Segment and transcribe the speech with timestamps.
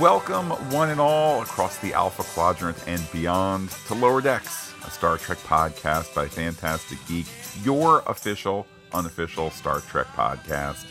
[0.00, 5.18] Welcome, one and all, across the Alpha Quadrant and beyond to Lower Decks, a Star
[5.18, 7.26] Trek podcast by Fantastic Geek,
[7.64, 10.86] your official, unofficial Star Trek podcast.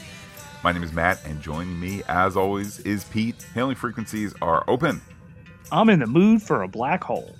[0.62, 3.46] My name is Matt, and joining me, as always, is Pete.
[3.54, 5.00] Hailing frequencies are open.
[5.72, 7.34] I'm in the mood for a black hole.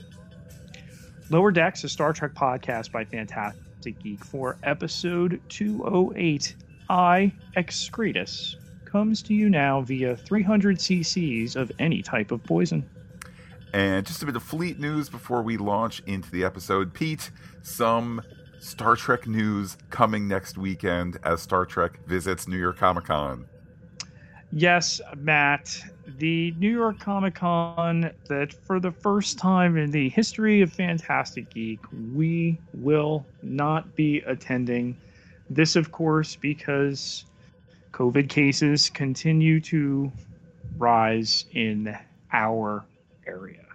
[1.30, 6.56] Lower Decks, a Star Trek podcast by Fantastic Geek for episode 208,
[6.90, 8.56] I Excretus,
[8.98, 12.84] comes to you now via 300 cc's of any type of poison.
[13.72, 16.96] And just a bit of fleet news before we launch into the episode.
[16.96, 17.30] Pete,
[17.62, 18.24] some
[18.60, 23.46] Star Trek news coming next weekend as Star Trek visits New York Comic Con.
[24.52, 25.80] Yes, Matt,
[26.18, 31.52] the New York Comic Con that for the first time in the history of Fantastic
[31.52, 31.82] Geek,
[32.16, 34.98] we will not be attending.
[35.52, 37.26] This, of course, because
[37.98, 40.12] COVID cases continue to
[40.78, 41.98] rise in
[42.32, 42.86] our
[43.26, 43.66] area.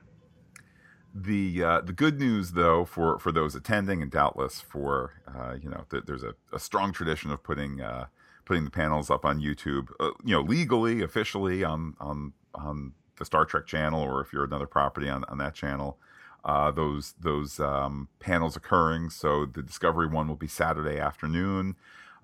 [1.12, 5.69] The uh, the good news, though, for, for those attending, and doubtless for uh, you
[5.69, 8.06] know, th- there's a, a strong tradition of putting uh,
[8.45, 13.25] putting the panels up on YouTube, uh, you know, legally, officially on on on the
[13.25, 15.98] Star Trek channel, or if you're another property on, on that channel.
[16.45, 19.11] Uh, those those um, panels occurring.
[19.11, 21.75] So the Discovery one will be Saturday afternoon.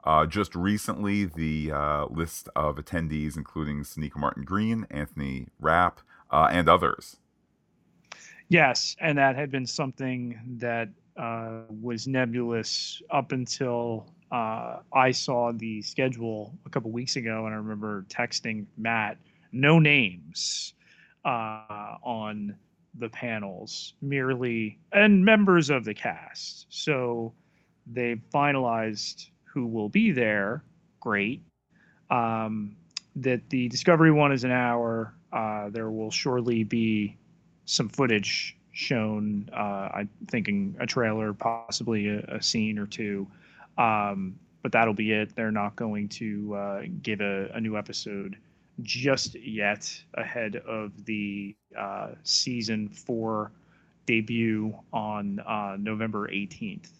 [0.05, 6.49] Uh, just recently, the uh, list of attendees, including Sonequa Martin Green, Anthony Rapp, uh,
[6.51, 7.17] and others.
[8.49, 15.53] Yes, and that had been something that uh, was nebulous up until uh, I saw
[15.53, 19.19] the schedule a couple weeks ago, and I remember texting Matt,
[19.53, 20.75] no names
[21.25, 22.55] uh, on
[22.99, 26.67] the panels, merely and members of the cast.
[26.69, 27.33] So
[27.87, 30.63] they finalized who will be there.
[31.01, 31.43] Great.
[32.11, 32.77] Um,
[33.17, 35.15] that the Discovery one is an hour.
[35.33, 37.17] Uh, there will surely be
[37.65, 39.49] some footage shown.
[39.53, 43.27] Uh, I'm thinking a trailer, possibly a, a scene or two.
[43.77, 45.35] Um, but that'll be it.
[45.35, 48.37] They're not going to uh, give a, a, new episode
[48.83, 53.53] just yet ahead of the uh, season four
[54.07, 56.91] debut on uh, November 18th.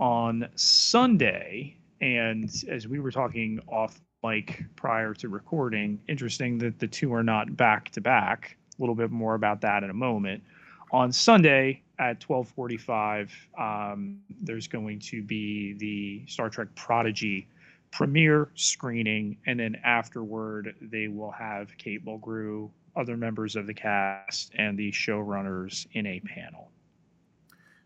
[0.00, 6.86] On Sunday, and as we were talking off mic prior to recording, interesting that the
[6.86, 8.56] two are not back to back.
[8.78, 10.42] A little bit more about that in a moment.
[10.90, 17.46] On Sunday, at 12:45, um, there's going to be the Star Trek Prodigy
[17.92, 24.52] premiere screening, and then afterward, they will have Kate Mulgrew, other members of the cast,
[24.56, 26.70] and the showrunners in a panel.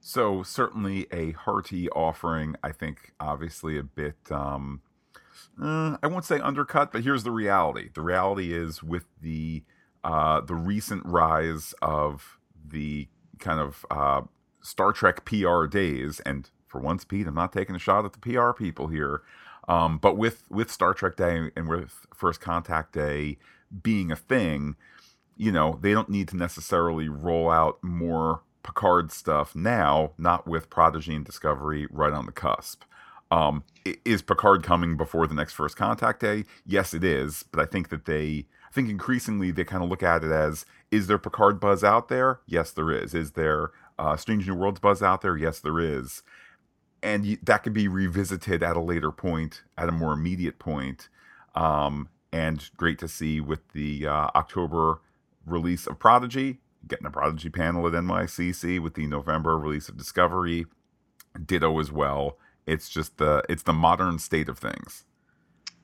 [0.07, 2.55] So certainly a hearty offering.
[2.63, 4.15] I think obviously a bit.
[4.31, 4.81] Um,
[5.61, 7.89] uh, I won't say undercut, but here's the reality.
[7.93, 9.65] The reality is with the
[10.05, 13.09] uh, the recent rise of the
[13.41, 14.21] kind of uh,
[14.61, 18.21] Star Trek PR days, and for once, Pete, I'm not taking a shot at the
[18.21, 19.23] PR people here,
[19.67, 23.39] um, but with with Star Trek Day and with First Contact Day
[23.83, 24.77] being a thing,
[25.37, 30.69] you know, they don't need to necessarily roll out more Picard stuff now, not with
[30.69, 32.83] Prodigy and Discovery right on the cusp.
[33.31, 33.65] Um,
[34.05, 36.45] is Picard coming before the next First Contact Day?
[36.67, 40.03] Yes, it is, but I think that they I think increasingly they kind of look
[40.03, 42.41] at it as is there Picard buzz out there?
[42.47, 43.15] Yes, there is.
[43.15, 45.37] Is there uh, Strange New Worlds buzz out there?
[45.37, 46.23] Yes, there is.
[47.03, 51.09] And that could be revisited at a later point, at a more immediate point.
[51.55, 55.01] Um, and great to see with the uh, October
[55.47, 56.59] release of Prodigy,
[56.89, 60.67] getting a Prodigy panel at NYCC with the November release of Discovery,
[61.45, 62.39] ditto as well.
[62.67, 65.05] It's just the it's the modern state of things.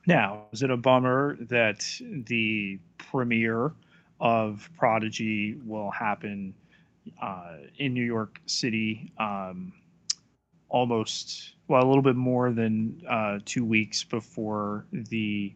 [0.06, 1.86] Now, is it a bummer that
[2.26, 3.72] the premiere
[4.20, 6.54] of Prodigy will happen
[7.20, 9.72] uh, in New York City um,
[10.68, 15.52] almost, well, a little bit more than uh, two weeks before the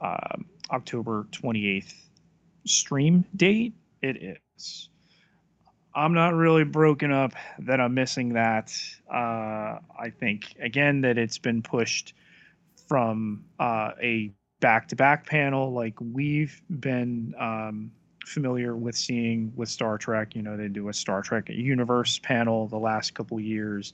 [0.00, 0.36] uh,
[0.70, 1.94] October 28th
[2.64, 3.74] stream date?
[4.02, 4.89] It is.
[5.94, 8.72] I'm not really broken up that I'm missing that.
[9.12, 12.14] Uh, I think, again, that it's been pushed
[12.88, 17.90] from uh, a back-to-back panel like we've been um,
[18.24, 20.36] familiar with seeing with Star Trek.
[20.36, 23.92] You know, they do a Star Trek universe panel the last couple years.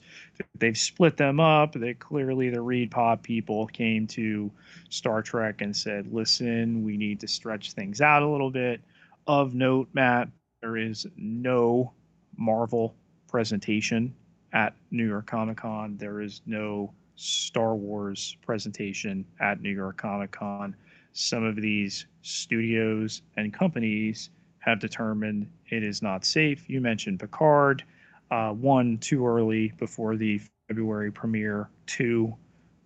[0.59, 1.73] They've split them up.
[1.73, 4.51] They clearly the ReedPop people came to
[4.89, 8.81] Star Trek and said, "Listen, we need to stretch things out a little bit."
[9.25, 10.29] Of note, Matt,
[10.61, 11.93] there is no
[12.35, 12.95] Marvel
[13.27, 14.13] presentation
[14.53, 15.97] at New York Comic Con.
[15.97, 20.75] There is no Star Wars presentation at New York Comic Con.
[21.13, 26.69] Some of these studios and companies have determined it is not safe.
[26.69, 27.83] You mentioned Picard,
[28.31, 31.69] uh, one too early before the February premiere.
[31.85, 32.35] Two,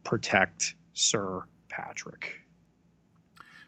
[0.04, 2.41] protect Sir Patrick.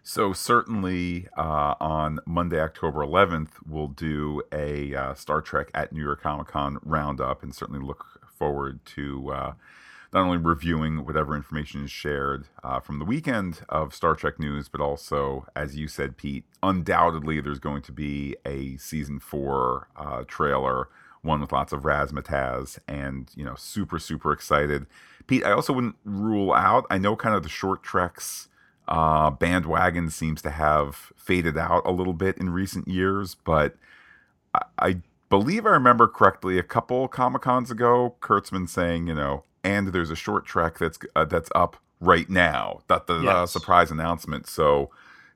[0.05, 6.03] So certainly uh, on Monday, October 11th, we'll do a uh, Star Trek at New
[6.03, 9.53] York Comic Con roundup, and certainly look forward to uh,
[10.11, 14.67] not only reviewing whatever information is shared uh, from the weekend of Star Trek news,
[14.67, 20.25] but also, as you said, Pete, undoubtedly there's going to be a season four uh,
[20.27, 20.89] trailer,
[21.21, 24.85] one with lots of razzmatazz, and you know, super super excited.
[25.27, 26.85] Pete, I also wouldn't rule out.
[26.89, 28.49] I know kind of the short treks
[28.87, 33.75] uh, bandwagon seems to have faded out a little bit in recent years, but
[34.53, 34.95] I, I
[35.29, 40.11] believe I remember correctly a couple Comic Cons ago, Kurtzman saying, you know, and there's
[40.11, 42.81] a Short Trek that's uh, that's up right now.
[42.87, 43.51] That the yes.
[43.51, 44.47] surprise announcement.
[44.47, 44.91] So,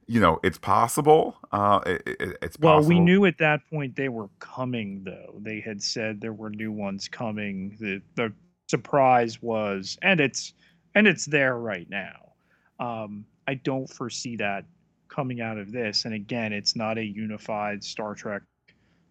[0.05, 1.38] you know, it's possible.
[1.51, 2.89] Uh, it, it, it's well, possible.
[2.89, 5.33] we knew at that point they were coming, though.
[5.39, 7.75] They had said there were new ones coming.
[7.79, 8.33] The the
[8.67, 10.53] surprise was, and it's
[10.93, 12.33] and it's there right now.
[12.79, 14.65] Um, I don't foresee that
[15.07, 16.05] coming out of this.
[16.05, 18.41] And again, it's not a unified Star Trek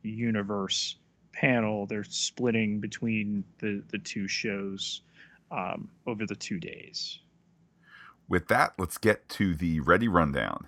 [0.02, 0.96] universe
[1.32, 1.86] panel.
[1.86, 5.02] They're splitting between the the two shows
[5.50, 7.20] um, over the two days.
[8.28, 10.66] With that, let's get to the ready rundown.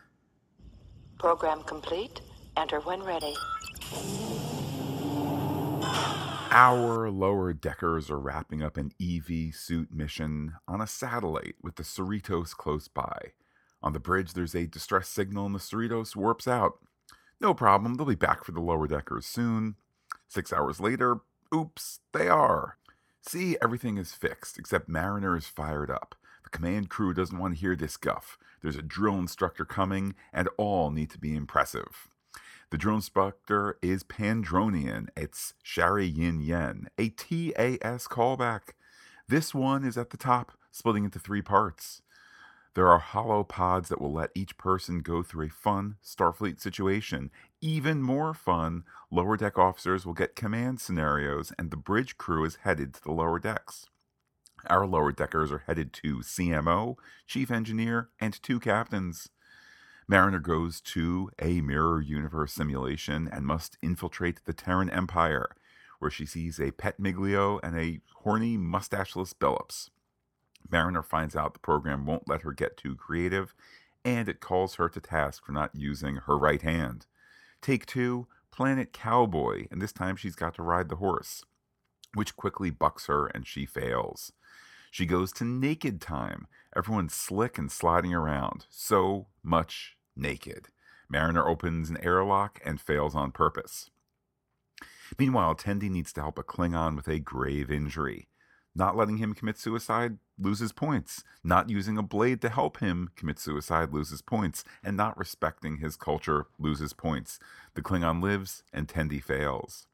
[1.19, 2.21] Program complete.
[2.56, 3.35] Enter when ready.
[6.50, 11.82] Our lower deckers are wrapping up an EV suit mission on a satellite with the
[11.82, 13.32] Cerritos close by.
[13.83, 16.79] On the bridge, there's a distress signal and the Cerritos warps out.
[17.41, 19.77] No problem, they'll be back for the lower deckers soon.
[20.27, 21.21] Six hours later,
[21.55, 22.79] oops, they are.
[23.23, 26.15] See, everything is fixed, except Mariner is fired up.
[26.45, 28.39] The command crew doesn't want to hear this guff.
[28.63, 32.09] There's a drill instructor coming, and all need to be impressive.
[32.71, 35.09] The drill instructor is Pandronian.
[35.17, 38.73] It's Shari Yin Yem, a TAS callback.
[39.29, 42.03] This one is at the top, splitting into three parts.
[42.75, 47.31] There are holo pods that will let each person go through a fun Starfleet situation.
[47.61, 52.56] Even more fun, lower deck officers will get command scenarios, and the bridge crew is
[52.62, 53.87] headed to the lower decks.
[54.67, 59.29] Our lower deckers are headed to CMO, Chief Engineer, and two captains.
[60.06, 65.50] Mariner goes to a mirror universe simulation and must infiltrate the Terran Empire,
[65.99, 69.91] where she sees a pet Migleemo and a horny, mustacheless Billups.
[70.71, 73.55] Mariner finds out the program won't let her get too creative,
[74.05, 77.07] and it calls her to task for not using her right hand.
[77.61, 81.45] Take two, Planet Cowboy, and this time she's got to ride the horse,
[82.15, 84.33] which quickly bucks her and she fails.
[84.91, 86.47] She goes to naked time.
[86.77, 88.67] Everyone's slick and sliding around.
[88.71, 90.69] So much naked.
[91.09, 93.91] Mariner opens an airlock and fails on purpose.
[95.19, 98.29] Meanwhile, Tendi needs to help a Klingon with a grave injury.
[98.75, 101.25] Not letting him commit suicide loses points.
[101.43, 104.65] Not using a blade to help him commit suicide loses points.
[104.85, 107.38] And not respecting his culture loses points.
[107.75, 109.87] The Klingon lives and Tendi fails.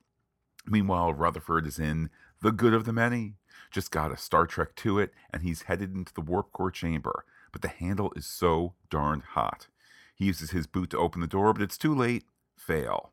[0.67, 2.11] Meanwhile, Rutherford is in
[2.43, 3.35] The Good of the Many.
[3.71, 7.25] Just got a Star Trek to it, and he's headed into the warp core chamber.
[7.53, 9.69] But the handle is so darned hot.
[10.15, 12.25] He uses his boot to open the door, but it's too late.
[12.57, 13.13] Fail.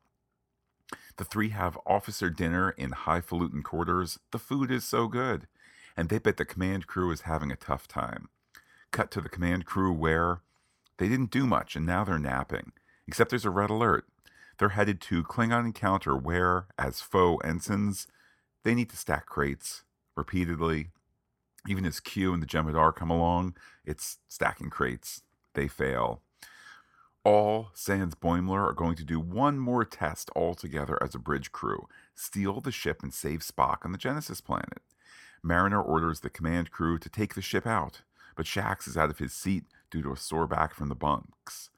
[1.16, 4.18] The three have officer dinner in highfalutin quarters.
[4.30, 5.46] The food is so good
[5.96, 8.28] and they bet the command crew is having a tough time.
[8.90, 10.40] Cut to the command crew where
[10.98, 12.72] they didn't do much and now they're napping,
[13.06, 14.06] except there's a red alert.
[14.58, 18.06] They're headed to Klingon encounter where, as faux ensigns,
[18.64, 19.82] they need to stack crates
[20.16, 20.90] repeatedly.
[21.68, 25.22] Even as Q and the Jem'Hadar come along, it's stacking crates.
[25.54, 26.22] They fail.
[27.24, 31.86] All sans Boimler are going to do one more test altogether as a bridge crew,
[32.14, 34.82] steal the ship and save Spock on the Genesis planet.
[35.42, 38.02] Mariner orders the command crew to take the ship out,
[38.36, 41.70] but Shax is out of his seat due to a sore back from the bunks.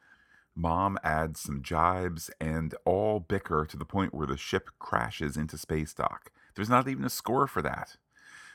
[0.56, 5.58] Mom adds some jibes and all bicker to the point where the ship crashes into
[5.58, 6.30] space dock.
[6.54, 7.96] There's not even a score for that.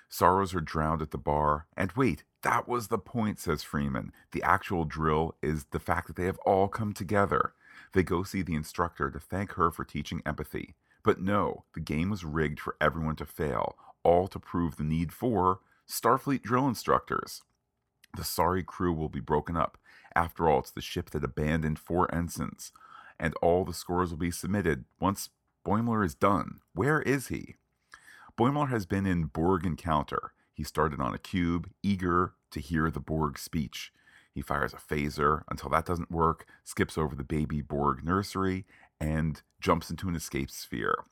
[0.08, 1.68] Sorrows are drowned at the bar.
[1.76, 4.12] And wait, that was the point, says Freeman.
[4.32, 7.54] The actual drill is the fact that they have all come together.
[7.94, 10.76] They go see the instructor to thank her for teaching empathy.
[11.04, 15.12] But no, the game was rigged for everyone to fail all to prove the need
[15.12, 17.42] for Starfleet drill instructors.
[18.16, 19.78] The sorry crew will be broken up.
[20.16, 22.72] After all, it's the ship that abandoned four ensigns,
[23.20, 25.30] and all the scores will be submitted once
[25.66, 26.60] Boimler is done.
[26.74, 27.56] Where is he?
[28.38, 30.34] Boimler has been in Borg encounter.
[30.60, 33.94] He started on a cube, eager to hear the Borg speech.
[34.34, 38.66] He fires a phaser until that doesn't work, skips over the baby Borg nursery,
[39.00, 41.06] and jumps into an escape sphere.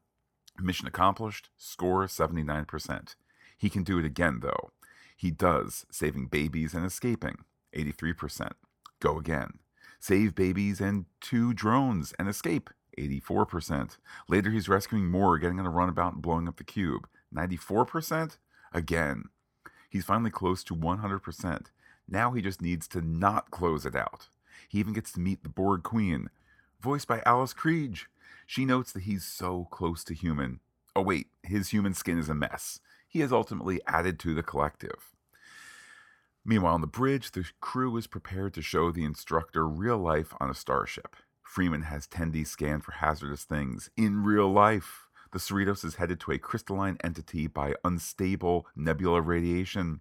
[0.59, 3.15] Mission accomplished, score 79%.
[3.57, 4.71] He can do it again, though.
[5.15, 7.37] He does, saving babies and escaping,
[7.73, 8.51] 83%.
[8.99, 9.59] Go again.
[10.01, 13.95] Save babies and two drones and escape, 84%.
[14.27, 18.39] Later, he's rescuing more, getting on a runabout and blowing up the cube, 94%.
[18.73, 19.29] Again.
[19.89, 21.65] He's finally close to 100%.
[22.07, 24.29] Now he just needs to not close it out.
[24.69, 26.29] He even gets to meet the Borg Queen,
[26.81, 28.05] voiced by Alice Krige.
[28.45, 30.59] She notes that he's so close to human.
[30.95, 32.79] Oh, wait, his human skin is a mess.
[33.07, 35.15] He is ultimately added to the collective.
[36.43, 40.49] Meanwhile, on the bridge, the crew is prepared to show the instructor real life on
[40.49, 41.15] a starship.
[41.43, 45.06] Freeman has Tendi scan for hazardous things in real life.
[45.31, 49.99] The Cerritos is headed to a crystalline entity by unstable nebula radiation.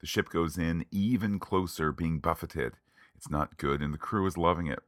[0.00, 2.74] The ship goes in even closer, being buffeted.
[3.16, 4.80] It's not good, and the crew is loving it.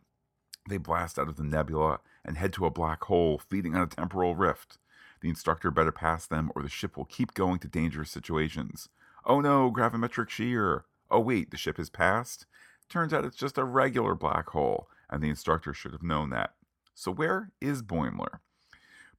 [0.69, 3.87] They blast out of the nebula and head to a black hole, feeding on a
[3.87, 4.79] temporal rift.
[5.21, 8.89] The instructor better pass them, or the ship will keep going to dangerous situations.
[9.25, 10.85] Oh no, gravimetric shear!
[11.11, 12.47] Oh wait, the ship has passed?
[12.89, 16.55] Turns out it's just a regular black hole, and the instructor should have known that.
[16.95, 18.39] So where is Boimler?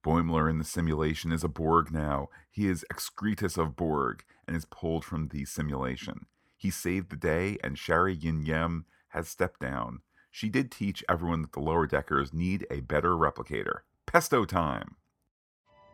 [0.03, 2.29] Boimler in the simulation is a Borg now.
[2.50, 6.25] He is excretus of Borg and is pulled from the simulation.
[6.58, 10.01] He saved the day, and Shari Yin Yem has stepped down.
[10.31, 13.79] She did teach everyone that the lower deckers need a better replicator.
[14.05, 14.96] Pesto time!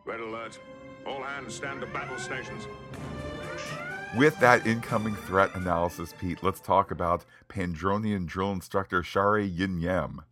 [0.04, 0.58] Red alert.
[1.06, 2.66] All hands stand to battle stations.
[4.16, 10.22] With that incoming threat analysis, Pete, let's talk about Pandronian drill instructor Shari Yin Yem.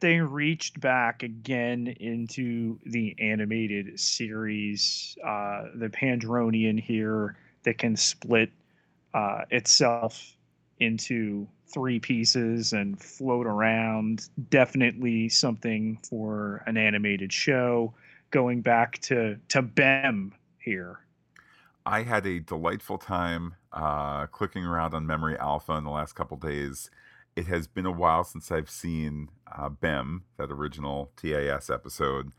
[0.00, 5.16] They reached back again into the animated series.
[5.24, 8.50] Uh, the Pandronian here that can split
[9.14, 10.36] uh, itself
[10.78, 14.28] into three pieces and float around.
[14.50, 17.94] Definitely something for an animated show.
[18.30, 21.00] Going back to to Bem here.
[21.86, 26.36] I had a delightful time uh, clicking around on Memory Alpha in the last couple
[26.36, 26.90] days.
[27.36, 32.32] It has been a while since I've seen uh, Bem, that original TAS episode.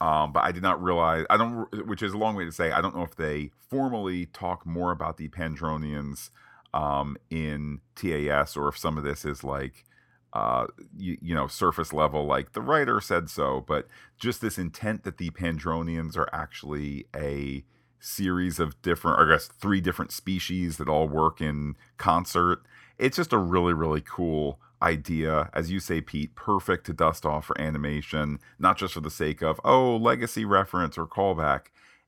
[0.00, 2.72] Um, but I did not realize I don't, which is a long way to say
[2.72, 6.30] I don't know if they formally talk more about the Pandronians
[6.74, 9.84] um, in TAS or if some of this is like
[10.32, 10.66] uh,
[10.96, 13.86] you, you, know, surface level, like the writer said so, but
[14.18, 17.64] just this intent that the Pandronians are actually a
[18.00, 22.62] series of different, I guess, three different species that all work in concert.
[22.98, 25.50] It's just a really, really cool idea.
[25.54, 29.42] As you say, Pete, perfect to dust off for animation, not just for the sake
[29.42, 31.66] of, oh, legacy reference or callback.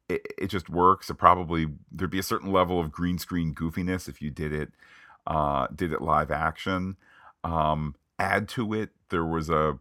[0.08, 1.08] It, it just works.
[1.08, 4.72] It probably, there'd be a certain level of green screen goofiness if you did it,
[5.26, 6.96] uh, did it live action.
[7.42, 9.78] Um, add to it, there was a,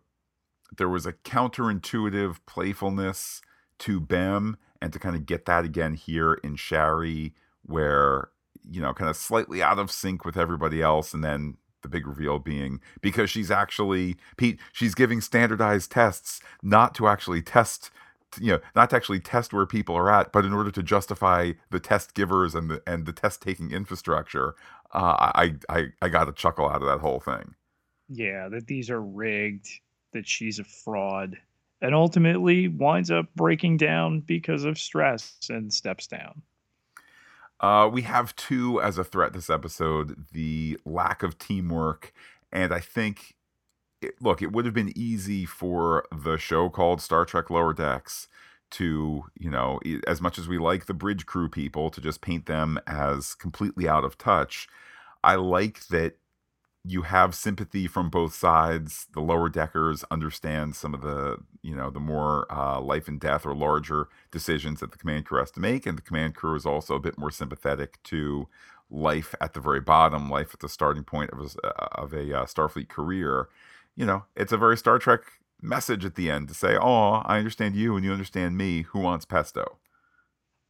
[0.78, 3.42] there was a counterintuitive playfulness
[3.80, 7.34] to Bem and to kind of get that again here in Shari,
[7.64, 8.30] where
[8.70, 12.08] you know, kind of slightly out of sync with everybody else, and then the big
[12.08, 17.92] reveal being because she's actually Pete, she's giving standardized tests not to actually test
[18.40, 21.52] you know not to actually test where people are at but in order to justify
[21.72, 24.56] the test givers and the and the test taking infrastructure
[24.94, 27.54] uh, I, I i got a chuckle out of that whole thing
[28.08, 29.68] yeah that these are rigged
[30.14, 31.38] that she's a fraud
[31.84, 36.42] and ultimately winds up breaking down because of stress and steps down.
[37.64, 42.12] Uh, we have two as a threat this episode the lack of teamwork.
[42.52, 43.36] And I think,
[44.02, 48.28] it, look, it would have been easy for the show called Star Trek Lower Decks
[48.72, 52.48] to, you know, as much as we like the bridge crew people, to just paint
[52.48, 54.68] them as completely out of touch.
[55.24, 56.18] I like that
[56.86, 59.08] you have sympathy from both sides.
[59.14, 63.46] The lower deckers understand some of the, you know, the more uh, life and death
[63.46, 66.66] or larger decisions that the command crew has to make, and the command crew is
[66.66, 68.48] also a bit more sympathetic to
[68.90, 72.46] life at the very bottom, life at the starting point of a, of a uh,
[72.46, 73.48] Starfleet career.
[73.96, 75.22] You know, it's a very Star Trek
[75.62, 78.82] message at the end to say, "Oh, I understand you, and you understand me.
[78.84, 79.78] Who wants pesto?"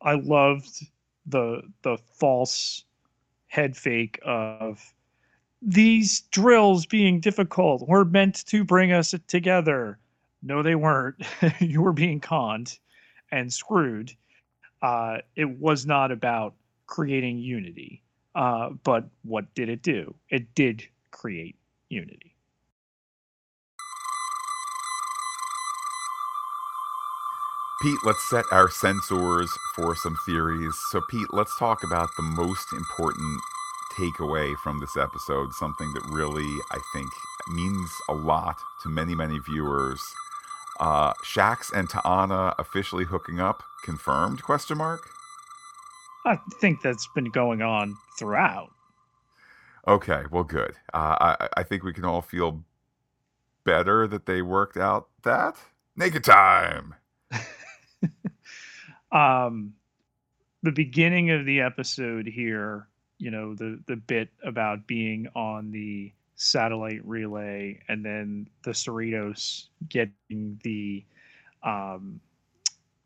[0.01, 0.85] I loved
[1.25, 2.83] the the false
[3.47, 4.93] head fake of
[5.65, 9.97] these drills being difficult were meant to bring us together.
[10.41, 11.15] No, they weren't.
[11.59, 12.77] you were being conned
[13.31, 14.11] and screwed.
[14.81, 16.53] Uh, it was not about
[16.85, 18.03] creating unity.
[18.35, 20.13] Uh, but what did it do?
[20.29, 21.55] It did create
[21.89, 22.35] unity.
[27.81, 30.73] Pete, let's set our sensors for some theories.
[30.89, 33.41] So, Pete, let's talk about the most important
[33.97, 37.09] takeaway from this episode, something that really I think
[37.49, 40.01] means a lot to many, many viewers.
[40.79, 44.41] Uh, Shax and Ta'ana officially hooking up, confirmed?
[44.41, 45.01] Question mark.
[46.25, 48.69] I think that's been going on throughout.
[49.87, 50.75] Okay, well, good.
[50.93, 52.63] Uh, I I think we can all feel
[53.65, 55.57] better that they worked out that
[55.95, 56.95] naked time.
[59.11, 59.73] um,
[60.63, 62.87] the beginning of the episode here,
[63.23, 69.77] you know, the the bit about being on the satellite relay and then the Cerritos
[69.89, 71.05] getting the
[71.63, 72.21] um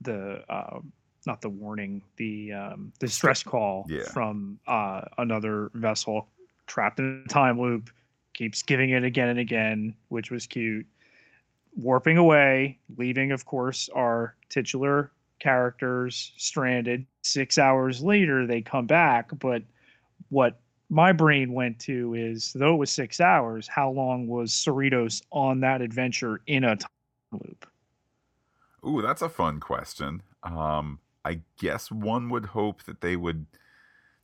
[0.01, 0.79] the uh,
[1.27, 4.13] not the warning the um the stress call Yeah.
[4.13, 6.33] from uh another vessel
[6.67, 7.89] trapped in a time loop
[8.33, 10.86] keeps giving it again and again which was cute
[11.75, 19.29] warping away leaving of course our titular characters stranded six hours later they come back
[19.39, 19.62] but
[20.29, 25.22] what my brain went to is though it was six hours how long was cerritos
[25.31, 26.89] on that adventure in a time
[27.34, 27.67] loop
[28.86, 30.22] Ooh, that's a fun question.
[30.43, 33.48] Um, I guess one would hope that they would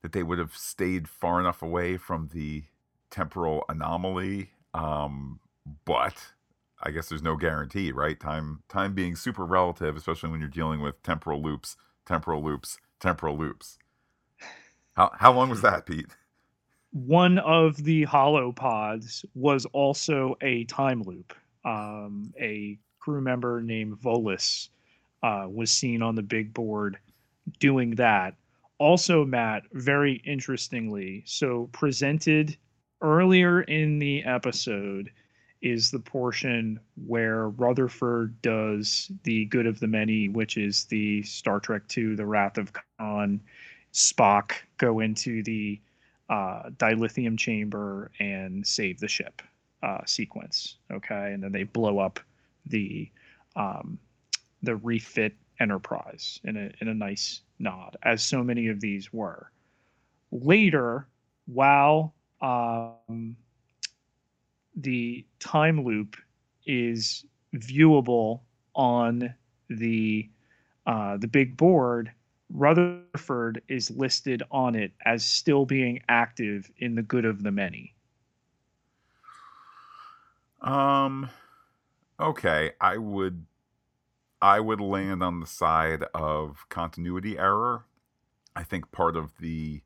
[0.02, 2.64] that they would have stayed far enough away from the
[3.10, 4.52] temporal anomaly.
[4.74, 5.40] Um,
[5.86, 6.34] but
[6.82, 8.20] I guess there's no guarantee, right?
[8.20, 13.38] Time time being super relative, especially when you're dealing with temporal loops, temporal loops, temporal
[13.38, 13.78] loops.
[14.96, 16.08] How how long was that, Pete?
[16.94, 21.34] one of the holo pods was also a time loop
[21.66, 24.70] um, a crew member named volus
[25.24, 26.98] uh, was seen on the big board
[27.60, 28.36] doing that
[28.78, 32.56] also matt very interestingly so presented
[33.02, 35.10] earlier in the episode
[35.64, 41.62] is the portion where Rutherford does the good of the many, which is the Star
[41.62, 43.40] Trek II, the Wrath of Khan.
[43.94, 45.80] Spock go into the
[46.30, 49.42] uh, dilithium chamber and save the ship
[49.84, 50.78] uh, sequence.
[50.92, 52.20] Okay, and then they blow up
[52.66, 53.10] the
[53.56, 54.00] um,
[54.62, 59.52] the refit Enterprise in a in a nice nod, as so many of these were.
[60.32, 61.08] Later,
[61.46, 63.38] while um,
[64.76, 66.16] the time loop
[66.66, 67.26] is
[67.56, 68.42] viewable
[68.74, 69.34] on
[69.70, 70.28] the
[70.88, 72.12] uh, the big board,
[72.54, 77.96] Rutherford is listed on it as still being active in the good of the many.
[80.62, 81.30] Um
[82.20, 83.46] okay, I would
[84.42, 87.86] I would land on the side of continuity error.
[88.56, 89.82] I think part of the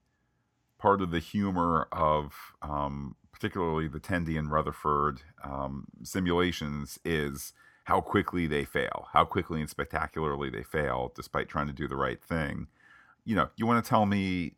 [0.78, 7.54] part of the humor of um, particularly the Tendi and Rutherford um, simulations is
[7.88, 11.95] how quickly they fail, how quickly and spectacularly they fail, despite trying to do the
[11.97, 12.67] right thing.
[13.26, 14.54] You know, you want to tell me,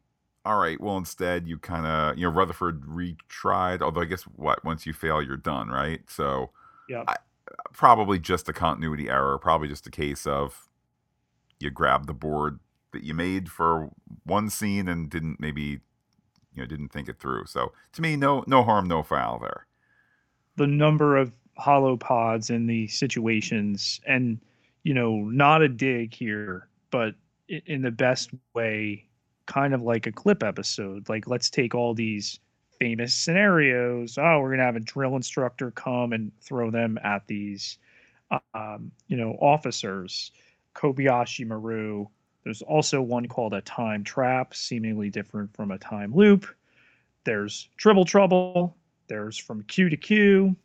[0.45, 4.63] all right, well, instead you kind of, you know, Rutherford retried, although I guess what,
[4.65, 6.01] once you fail, you're done, right?
[6.09, 6.51] So,
[6.87, 7.07] Yep.
[7.07, 7.15] I,
[7.73, 10.69] probably just a continuity error, probably just a case of
[11.59, 12.59] you grabbed the board
[12.93, 13.91] that you made for
[14.23, 15.81] one scene and didn't maybe
[16.53, 17.45] you know didn't think it through.
[17.47, 19.67] So to me, no no harm, no foul there.
[20.57, 23.99] the number of holo pods and the situations.
[24.07, 24.39] And
[24.83, 27.15] you know not a dig here but
[27.47, 29.05] in the best way
[29.45, 31.09] kind of like a clip episode.
[31.09, 32.39] Like let's take all these
[32.79, 34.17] famous scenarios.
[34.17, 37.77] Oh we're going to have a drill instructor come and throw them at these
[38.53, 40.31] um, you know officers.
[40.75, 42.07] Kobayashi maru
[42.43, 46.47] there's also one called a time trap seemingly different from a time loop.
[47.25, 48.77] There's triple trouble.
[49.07, 50.55] There's from q to q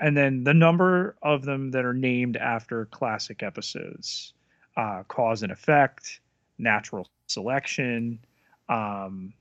[0.00, 4.32] and then the number of them that are named after classic episodes
[4.76, 6.20] uh, cause and effect
[6.58, 8.18] natural selection
[8.68, 9.32] um,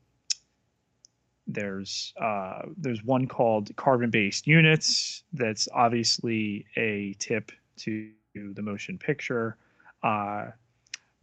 [1.47, 8.97] there's uh, there's one called carbon based units that's obviously a tip to the motion
[8.97, 9.57] picture.
[10.03, 10.47] Uh,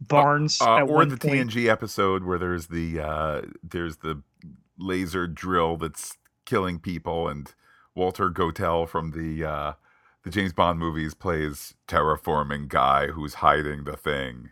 [0.01, 4.21] barnes Uh, at or the point, TNG episode where there's the uh, there's the
[4.77, 7.53] laser drill that's killing people, and
[7.95, 9.73] Walter Gotell from the uh,
[10.23, 14.49] the James Bond movies plays terraforming guy who's hiding the thing.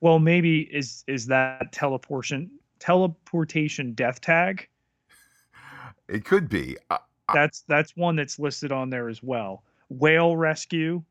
[0.00, 4.68] well maybe is is that teleportation teleportation death tag
[6.08, 6.76] It could be.
[6.90, 6.98] Uh,
[7.32, 9.64] that's that's one that's listed on there as well.
[9.88, 11.02] Whale rescue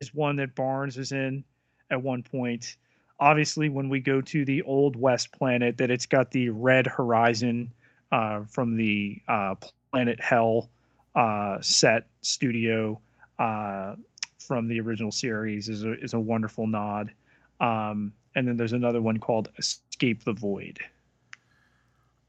[0.00, 1.44] is one that Barnes is in
[1.90, 2.76] at one point.
[3.18, 7.72] Obviously, when we go to the old West planet, that it's got the red horizon
[8.12, 9.54] uh, from the uh,
[9.90, 10.68] Planet Hell
[11.16, 13.00] uh, set studio
[13.38, 13.96] uh,
[14.38, 17.12] from the original series is a, is a wonderful nod.
[17.60, 20.78] Um, and then there's another one called Escape the Void.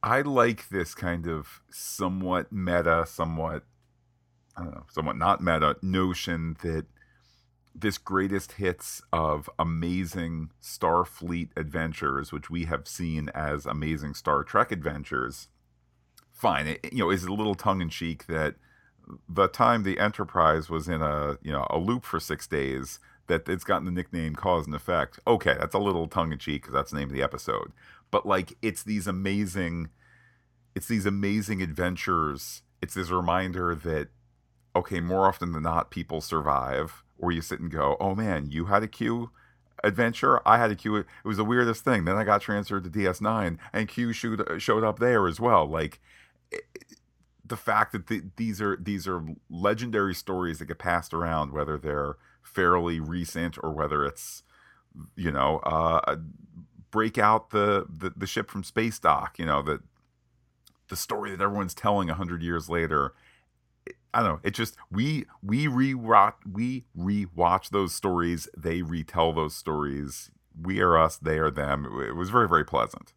[0.02, 3.63] I like this kind of somewhat meta, somewhat
[4.56, 6.86] I don't know, somewhat not meta notion that
[7.76, 14.71] this greatest hits of amazing Starfleet adventures, which we have seen as amazing Star Trek
[14.71, 15.50] adventures.
[16.32, 18.56] Fine, it, you know, is a little tongue in cheek that
[19.30, 23.48] the time the Enterprise was in a you know a loop for six days, that
[23.48, 25.20] it's gotten the nickname Cause and Effect.
[25.28, 27.72] Okay, that's a little tongue in cheek because that's the name of the episode.
[28.12, 29.89] But like, it's these amazing,
[30.76, 32.63] it's these amazing adventures.
[32.82, 34.10] It's this reminder that
[34.76, 37.04] okay, more often than not, people survive.
[37.17, 39.32] Or you sit and go, oh man, you had a Q
[39.84, 40.39] adventure.
[40.48, 40.98] I had a Q.
[40.98, 42.06] It was the weirdest thing.
[42.06, 45.67] Then I got transferred to DS9, and Q showed showed up there as well.
[45.67, 46.00] Like.
[46.50, 46.63] It,
[47.48, 51.78] the fact that the, these are these are legendary stories that get passed around, whether
[51.78, 54.44] they're fairly recent or whether it's
[55.16, 56.18] you know uh,
[56.92, 59.82] break out the, the the ship from space dock, you know that
[60.90, 63.14] the story that everyone's telling a hundred years later
[64.14, 64.40] I don't know.
[64.44, 68.48] It just we we rewatch we rewatch those stories.
[68.58, 70.32] They retell those stories.
[70.60, 71.18] We are us.
[71.18, 71.86] They are them.
[72.02, 73.14] It was very very pleasant.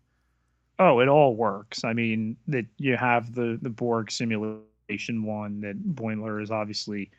[0.80, 1.84] Oh, it all works.
[1.84, 7.10] I mean, that you have the the Borg simulation one that Boimler is obviously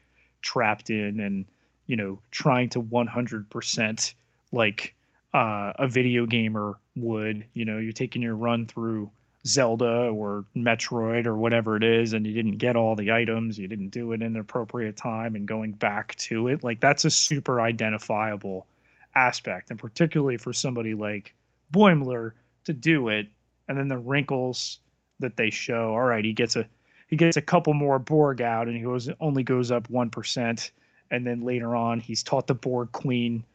[0.41, 1.45] trapped in, and
[1.85, 4.13] you know, trying to 100%
[4.51, 4.95] like
[5.35, 7.45] uh, a video gamer would.
[7.53, 9.11] You know, you're taking your run through
[9.45, 13.67] Zelda or Metroid or whatever it is, and you didn't get all the items, you
[13.67, 17.11] didn't do it in the appropriate time, and going back to it, like that's a
[17.11, 18.65] super identifiable
[19.13, 21.35] aspect, and particularly for somebody like
[21.71, 22.31] Boimler
[22.65, 23.27] to do it,
[23.71, 24.79] and then the wrinkles
[25.19, 25.93] that they show.
[25.93, 26.67] All right, he gets a
[27.07, 30.71] he gets a couple more Borg out, and he goes only goes up one percent,
[31.09, 33.45] and then later on he's taught the Borg Queen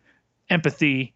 [0.49, 1.13] empathy,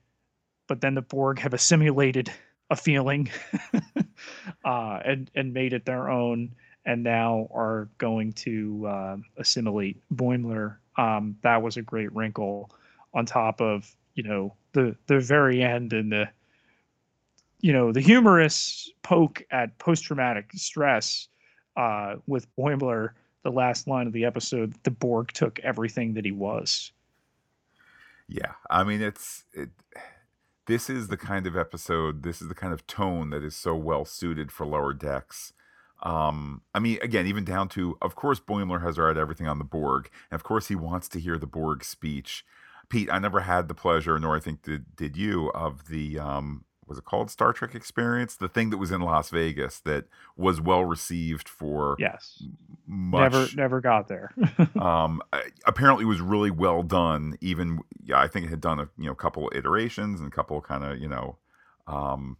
[0.68, 2.30] but then the Borg have assimilated
[2.68, 3.30] a feeling
[4.66, 10.76] uh, and and made it their own, and now are going to uh, assimilate Boimler.
[10.98, 12.70] Um, that was a great wrinkle
[13.14, 16.28] on top of you know the the very end and the
[17.60, 21.28] you know the humorous poke at post traumatic stress
[21.76, 23.10] uh, with Boimler.
[23.42, 26.92] The last line of the episode, the Borg took everything that he was.
[28.28, 29.70] Yeah, I mean it's it
[30.70, 33.74] this is the kind of episode, this is the kind of tone that is so
[33.74, 35.52] well suited for lower decks.
[36.04, 39.64] Um, I mean, again, even down to, of course, Boimler has read everything on the
[39.64, 42.44] Borg, and of course, he wants to hear the Borg speech.
[42.88, 46.64] Pete, I never had the pleasure, nor I think did did you, of the um,
[46.90, 48.34] was it called Star Trek Experience?
[48.34, 52.42] The thing that was in Las Vegas that was well received for yes,
[52.84, 54.34] much, never never got there.
[54.80, 55.22] um,
[55.64, 57.38] apparently, was really well done.
[57.40, 60.60] Even yeah, I think it had done a you know couple iterations and a couple
[60.60, 61.36] kind of you know
[61.86, 62.36] um,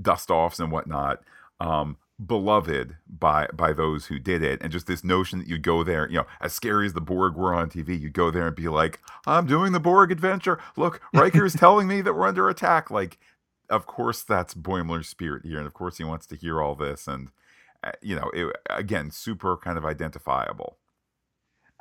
[0.00, 1.22] dust offs and whatnot.
[1.60, 5.82] Um, beloved by by those who did it and just this notion that you'd go
[5.82, 8.54] there you know as scary as the borg were on tv you'd go there and
[8.54, 12.88] be like i'm doing the borg adventure look riker's telling me that we're under attack
[12.88, 13.18] like
[13.70, 17.06] of course that's Boimler's spirit here, and of course he wants to hear all this,
[17.06, 17.30] and
[17.82, 20.78] uh, you know, it, again, super kind of identifiable.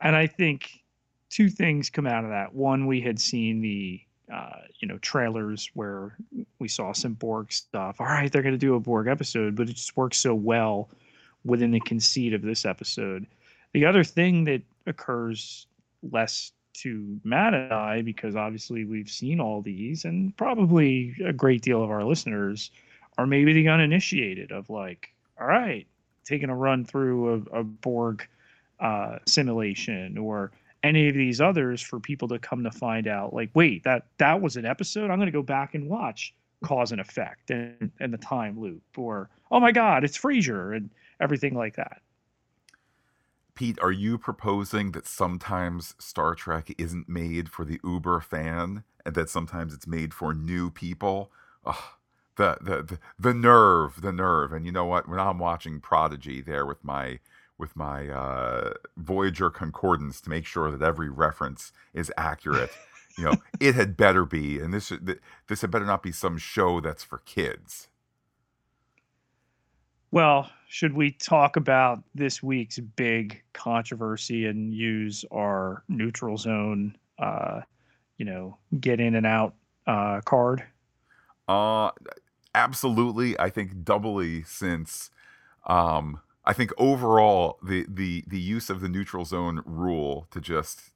[0.02, 0.84] And I think
[1.30, 2.54] two things come out of that.
[2.54, 4.02] One, we had seen the
[4.34, 6.17] uh, you know trailers where
[6.60, 7.98] we saw some Borg stuff.
[8.00, 10.89] All right, they're going to do a Borg episode, but it just works so well
[11.46, 13.26] within the conceit of this episode.
[13.74, 15.67] The other thing that occurs
[16.12, 21.62] less to Matt and I, because obviously we've seen all these, and probably a great
[21.62, 22.72] deal of our listeners
[23.18, 25.88] are maybe the uninitiated of like, all right,
[26.26, 28.28] taking a run through a, a Borg
[28.80, 30.52] uh, simulation or
[30.84, 34.42] any of these others for people to come to find out, like, wait, that that
[34.42, 35.10] was an episode.
[35.10, 36.34] I'm going to go back and watch
[36.64, 40.90] cause and effect and, and the time loop, or oh my God, it's Frasier and
[41.20, 42.02] everything like that.
[43.56, 49.13] Pete, are you proposing that sometimes Star Trek isn't made for the uber fan and
[49.16, 51.32] that sometimes it's made for new people?
[51.66, 51.96] Oh,
[52.36, 54.54] the, the the the nerve, the nerve.
[54.54, 55.08] And you know what?
[55.08, 57.20] When I'm watching Prodigy there with my
[57.58, 62.72] with my uh, Voyager concordance to make sure that every reference is accurate,
[63.18, 64.60] you know, it had better be.
[64.60, 64.92] And this
[65.48, 67.89] this had better not be some show that's for kids.
[70.13, 77.62] Well, should we talk about this week's big controversy and use our neutral zone, uh,
[78.19, 79.56] you know, get in and out
[79.88, 80.63] uh, card?
[81.47, 81.89] Uh,
[82.54, 83.39] absolutely.
[83.39, 85.10] I think doubly since,
[85.65, 90.91] um, I think overall the the the use of the neutral zone rule to just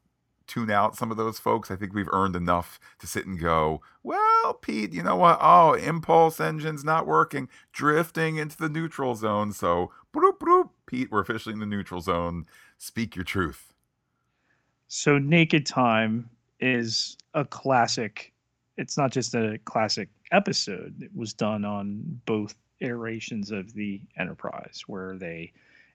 [0.48, 1.70] tune out some of those folks.
[1.70, 5.38] I think we've earned enough to sit and go, well, Pete, you know what?
[5.42, 9.52] Oh, impulse engine's not working, drifting into the neutral zone.
[9.52, 12.46] So, bloop, bloop, Pete, we're officially in the neutral zone.
[12.78, 13.74] Speak your truth.
[14.88, 16.30] So, Naked Time
[16.60, 18.34] is a classic.
[18.78, 21.02] It's not just a classic episode.
[21.02, 25.52] It was done on both iterations of the Enterprise, where they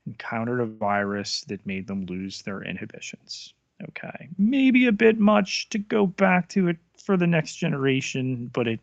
[0.07, 3.55] encountered a virus that made them lose their inhibitions.
[3.89, 8.69] Okay, maybe a bit much to go back to it for the next generation, but
[8.69, 8.81] it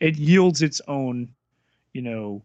[0.00, 1.28] it yields its own,
[1.92, 2.42] you know,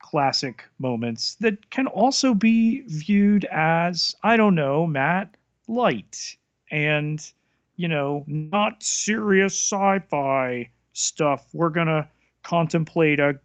[0.00, 5.36] classic moments that can also be viewed as I don't know, Matt,
[5.68, 6.36] light
[6.70, 7.32] and
[7.76, 11.46] you know, not serious sci-fi stuff.
[11.52, 12.08] We're gonna
[12.42, 13.38] contemplate a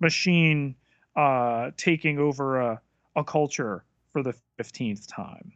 [0.00, 0.74] machine
[1.16, 2.80] uh, taking over a,
[3.16, 5.52] a culture for the 15th time.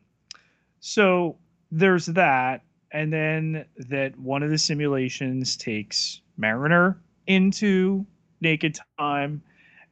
[0.80, 1.36] So
[1.72, 2.62] there's that.
[2.92, 8.06] And then that one of the simulations takes Mariner into
[8.42, 9.42] naked time.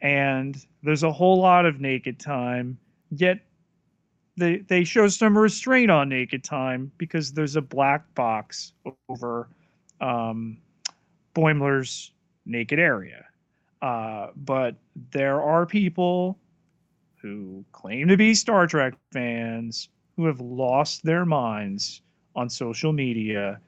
[0.02, 2.78] And there's a whole lot of naked time,
[3.10, 3.40] yet
[4.36, 8.72] they, they show some restraint on naked time because there's a black box
[9.08, 9.48] over
[10.00, 10.56] um,
[11.34, 12.12] Boimler's
[12.46, 13.26] naked area.
[13.82, 14.76] Uh, but
[15.10, 16.38] there are people
[17.20, 19.88] who claim to be Star Trek fans
[20.20, 22.02] who have lost their minds
[22.37, 23.59] on social media.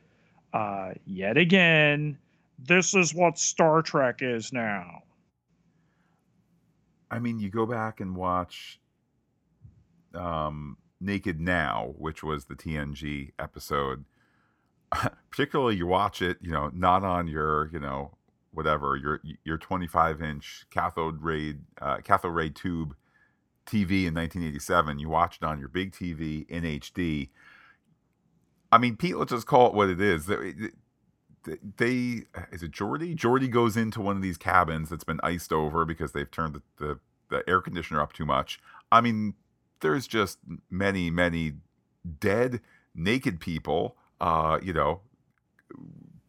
[0.53, 2.19] Uh, yet again,
[2.59, 5.03] this is what Star Trek is now.
[7.11, 8.79] I mean, you go back and watch
[10.15, 14.05] um, Naked Now, which was the TNG episode.
[15.31, 18.11] Particularly, you watch it, you know, not on your, you know,
[18.51, 22.95] whatever your your 25 inch cathode ray uh, cathode ray tube
[23.73, 24.99] TV in 1987.
[24.99, 27.31] You watch it on your big TV in HD.
[28.71, 30.27] I mean, Pete, let's just call it what it is.
[30.27, 30.55] They,
[31.45, 33.17] they is it Geordi?
[33.17, 36.63] Geordi goes into one of these cabins that's been iced over because they've turned the,
[36.79, 38.61] the, the air conditioner up too much.
[38.91, 39.35] I mean,
[39.81, 40.39] there's just
[40.71, 41.55] many, many
[42.21, 42.61] dead,
[42.95, 43.97] naked people.
[44.21, 45.01] Uh, you know,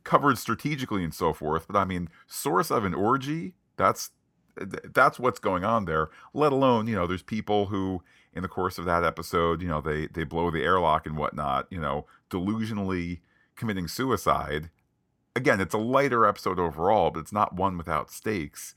[0.04, 1.68] covered strategically and so forth.
[1.68, 4.12] But I mean, source of an orgy, that's
[4.56, 6.10] that's what's going on there.
[6.34, 9.82] Let alone, you know, there's people who in the course of that episode, you know,
[9.82, 13.20] they they blow the airlock and whatnot, you know, delusionally
[13.56, 14.70] committing suicide.
[15.36, 18.76] Again, it's a lighter episode overall, but it's not one without stakes.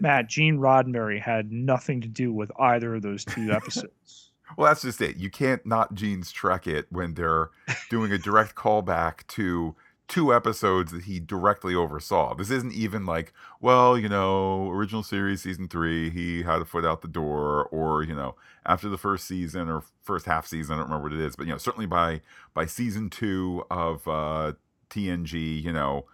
[0.00, 4.30] Matt, Gene Roddenberry had nothing to do with either of those two episodes.
[4.56, 5.16] well, that's just it.
[5.16, 7.50] You can't not Gene's Trek it when they're
[7.88, 9.74] doing a direct callback to
[10.10, 12.34] two episodes that he directly oversaw.
[12.34, 16.84] This isn't even like, well, you know, original series season three, he had a foot
[16.84, 18.34] out the door, or you know,
[18.66, 21.46] after the first season or first half season, I don't remember what it is, but
[21.46, 22.20] you know, certainly by
[22.52, 24.52] by season two of uh,
[24.90, 26.06] TNG, you know,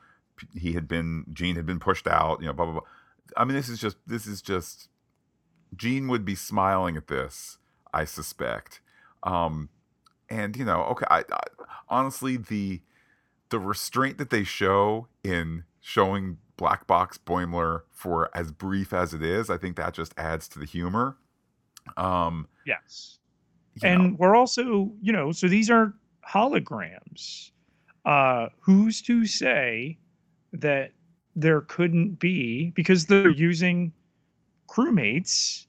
[0.54, 2.88] he had been Gene had been pushed out, you know, blah blah blah.
[3.36, 4.90] I mean, this is just this is just
[5.74, 7.58] Gene would be smiling at this,
[7.94, 8.80] I suspect.
[9.22, 9.70] Um,
[10.28, 11.40] and you know, okay, I, I
[11.88, 12.82] honestly the
[13.50, 19.22] the restraint that they show in showing Black Box Boimler for as brief as it
[19.22, 21.16] is, I think that just adds to the humor.
[21.96, 23.18] Um, yes.
[23.82, 24.16] And know.
[24.18, 25.94] we're also, you know, so these are
[26.28, 27.50] holograms.
[28.04, 29.98] Uh, who's to say
[30.52, 30.92] that
[31.34, 33.92] there couldn't be because they're using
[34.68, 35.66] crewmates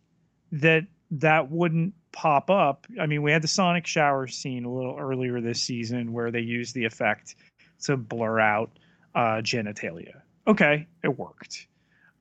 [0.51, 2.85] that that wouldn't pop up.
[3.01, 6.39] I mean, we had the sonic shower scene a little earlier this season where they
[6.41, 7.35] used the effect
[7.83, 8.71] to blur out
[9.15, 10.21] uh, genitalia.
[10.47, 11.67] Okay, it worked.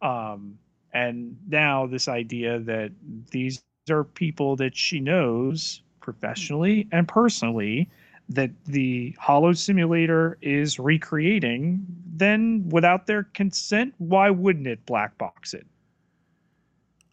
[0.02, 0.58] Um,
[0.92, 2.90] and now this idea that
[3.30, 7.88] these are people that she knows professionally and personally
[8.28, 15.54] that the holo simulator is recreating then without their consent why wouldn't it black box
[15.54, 15.66] it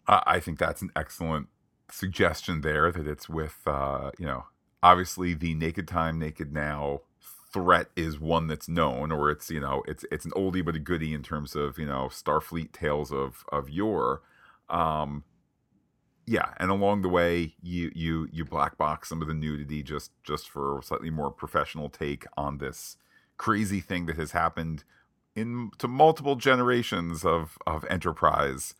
[0.08, 1.46] i think that's an excellent
[1.90, 4.44] suggestion there that it's with uh, you know
[4.82, 7.00] obviously the naked time naked now
[7.54, 10.78] threat is one that's known or it's you know it's it's an oldie but a
[10.80, 14.22] goodie in terms of you know starfleet tales of of yore.
[14.68, 15.22] Um
[16.26, 20.10] yeah and along the way you you you black box some of the nudity just
[20.24, 22.96] just for a slightly more professional take on this
[23.36, 24.82] crazy thing that has happened
[25.36, 28.74] in to multiple generations of of enterprise.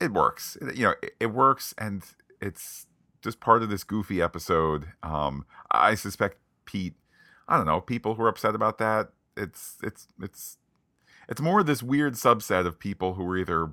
[0.00, 0.56] It works.
[0.62, 2.02] It, you know it, it works and
[2.40, 2.86] it's
[3.22, 4.86] just part of this goofy episode.
[5.02, 6.94] Um i suspect pete
[7.48, 9.10] I don't know, people who are upset about that.
[9.36, 10.58] It's it's it's
[11.28, 13.72] it's more this weird subset of people who are either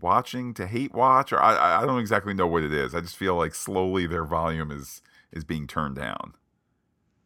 [0.00, 2.94] watching to hate watch or I I don't exactly know what it is.
[2.94, 6.34] I just feel like slowly their volume is is being turned down.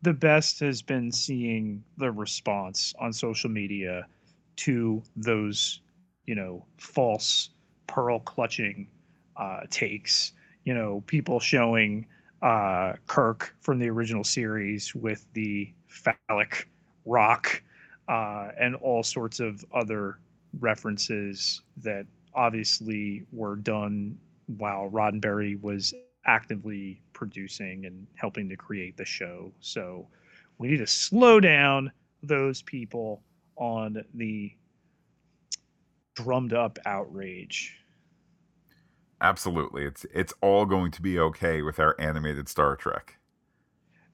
[0.03, 4.07] The best has been seeing the response on social media
[4.57, 5.81] to those,
[6.27, 7.51] you know, false
[7.87, 8.89] pearl clutching
[9.37, 10.33] uh, takes.
[10.65, 12.07] You know, people showing
[12.43, 16.69] uh, Kirk from the original series with the phallic
[17.05, 17.63] rock
[18.09, 20.19] uh, and all sorts of other
[20.61, 24.19] references that obviously were done
[24.59, 25.95] while Roddenberry was
[26.27, 29.53] actively producing and helping to create the show.
[29.61, 30.07] So
[30.59, 31.91] we need to slow down
[32.23, 33.23] those people
[33.57, 34.53] on the
[36.15, 37.79] drummed up outrage.
[39.27, 39.83] Absolutely.
[39.83, 43.19] It's it's all going to be okay with our animated Star Trek.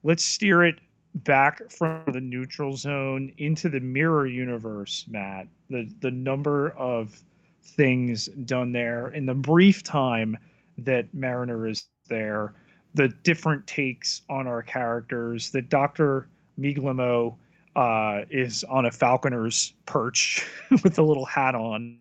[0.01, 0.79] Let's steer it
[1.13, 5.47] back from the neutral zone into the mirror universe, Matt.
[5.69, 7.21] The the number of
[7.61, 10.35] things done there in the brief time
[10.79, 12.55] that Mariner is there,
[12.95, 16.27] the different takes on our characters, that Dr.
[16.59, 17.35] Migleemo
[17.75, 20.43] uh, is on a falconer's perch
[20.83, 21.99] with a little hat on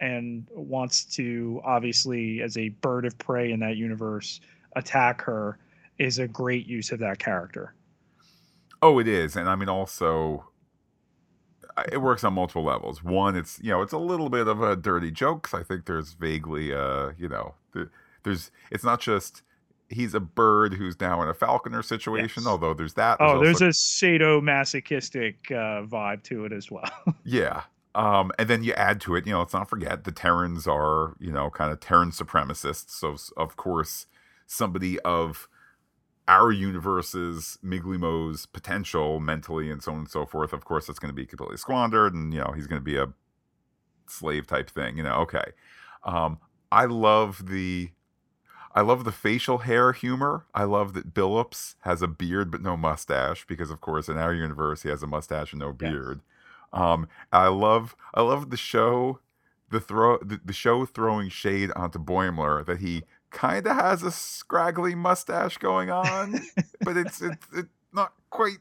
[0.00, 4.40] and wants to obviously as a bird of prey in that universe
[4.76, 5.58] attack her
[5.98, 7.74] is a great use of that character.
[8.82, 9.36] Oh it is.
[9.36, 10.48] And i mean also
[11.90, 13.02] it works on multiple levels.
[13.02, 15.86] One it's you know it's a little bit of a dirty joke Cause i think
[15.86, 17.54] there's vaguely uh you know
[18.24, 19.42] there's it's not just
[19.88, 22.46] he's a bird who's now in a falconer situation yes.
[22.46, 23.66] although there's that there's oh there's also...
[23.66, 26.90] a sadomasochistic uh, vibe to it as well.
[27.24, 27.62] Yeah
[27.94, 31.14] um, and then you add to it, you know, let's not forget the Terrans are,
[31.20, 32.90] you know, kind of Terran supremacists.
[32.90, 34.06] So, of course,
[34.46, 35.48] somebody of
[36.26, 41.10] our universe's Migleemo's potential mentally and so on and so forth, of course, it's going
[41.10, 43.12] to be completely squandered and, you know, he's going to be a
[44.08, 45.52] slave type thing, you know, okay.
[46.04, 46.38] Um,
[46.72, 47.90] I love the.
[48.76, 50.46] I love the facial hair humor.
[50.52, 54.34] I love that Billups has a beard but no mustache because, of course, in our
[54.34, 56.22] universe he has a mustache and no beard.
[56.74, 59.20] Um, I love I love the show,
[59.70, 64.10] the throw the, the show throwing shade onto Boimler that he kind of has a
[64.10, 66.40] scraggly mustache going on,
[66.80, 68.58] but it's it's it's not quite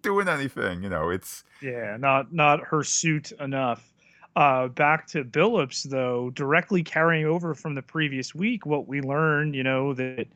[0.00, 0.82] doing anything.
[0.82, 3.92] You know, it's yeah, not not hirsute enough.
[4.36, 9.56] Uh, back to Billups though, directly carrying over from the previous week, what we learned,
[9.56, 10.28] you know, that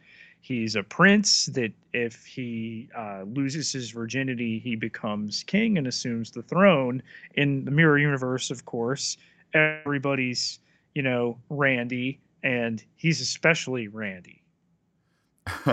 [0.45, 6.31] he's a prince that if he uh, loses his virginity he becomes king and assumes
[6.31, 7.03] the throne.
[7.35, 9.17] In the mirror universe of course
[9.55, 10.59] everybody's
[10.95, 14.43] you know randy and he's especially randy.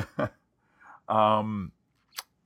[1.10, 1.74] Um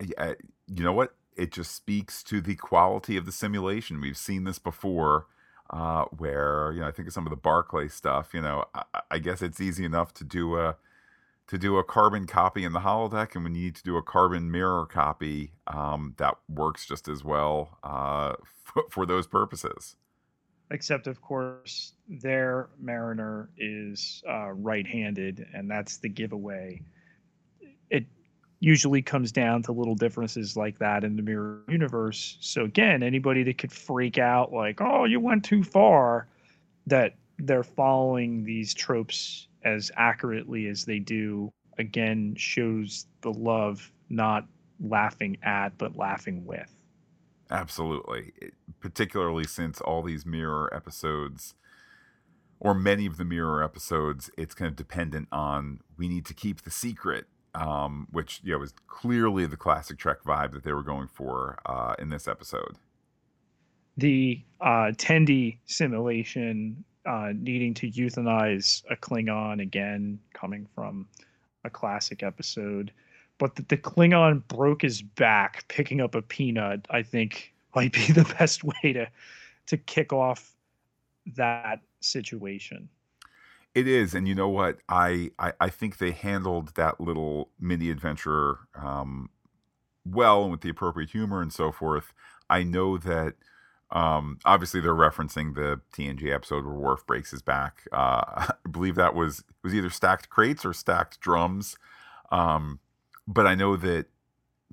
[0.02, 0.34] yeah,
[0.68, 1.14] you know what?
[1.38, 4.02] It just speaks to the quality of the simulation.
[4.02, 5.28] We've seen this before
[5.70, 8.84] uh, where you know i think of some of the barclay stuff you know I,
[9.12, 10.78] I guess it's easy enough to do a
[11.48, 14.02] to do a carbon copy in the holodeck, and when you need to do a
[14.02, 19.96] carbon mirror copy, um, that works just as well uh, for, for those purposes.
[20.72, 26.82] Except, of course, their Mariner is uh, right-handed, and that's the giveaway.
[27.92, 28.08] It
[28.60, 32.38] usually comes down to little differences like that in the mirror universe.
[32.40, 36.28] So again, anybody that could freak out like, "Oh, you went too far,"
[36.88, 44.48] that they're following these tropes as accurately as they do again shows the love not
[44.80, 46.74] laughing at but laughing with.
[47.52, 48.32] Absolutely.
[48.80, 51.56] Particularly since all these mirror episodes
[52.60, 56.62] or many of the mirror episodes it's kind of dependent on we need to keep
[56.62, 60.84] the secret um, which you know was clearly the classic trek vibe that they were
[60.84, 62.78] going for uh, in this episode.
[63.98, 71.08] The uh, Tendi simulation uh, needing to euthanize a Klingon again, coming from
[71.64, 72.92] a classic episode.
[73.38, 78.06] But that the Klingon broke his back picking up a peanut, I think might be
[78.12, 79.08] the best way to
[79.68, 80.54] to kick off
[81.36, 82.88] that situation.
[83.74, 84.78] It is, and you know what?
[84.88, 89.30] I I, I think they handled that little mini adventure um,
[90.06, 92.14] well and with the appropriate humor and so forth.
[92.50, 93.36] I know that
[93.96, 97.88] um, obviously, they're referencing the TNG episode where Worf breaks his back.
[97.94, 97.96] Uh,
[98.36, 101.78] I believe that was was either stacked crates or stacked drums.
[102.30, 102.80] Um,
[103.26, 104.08] but I know that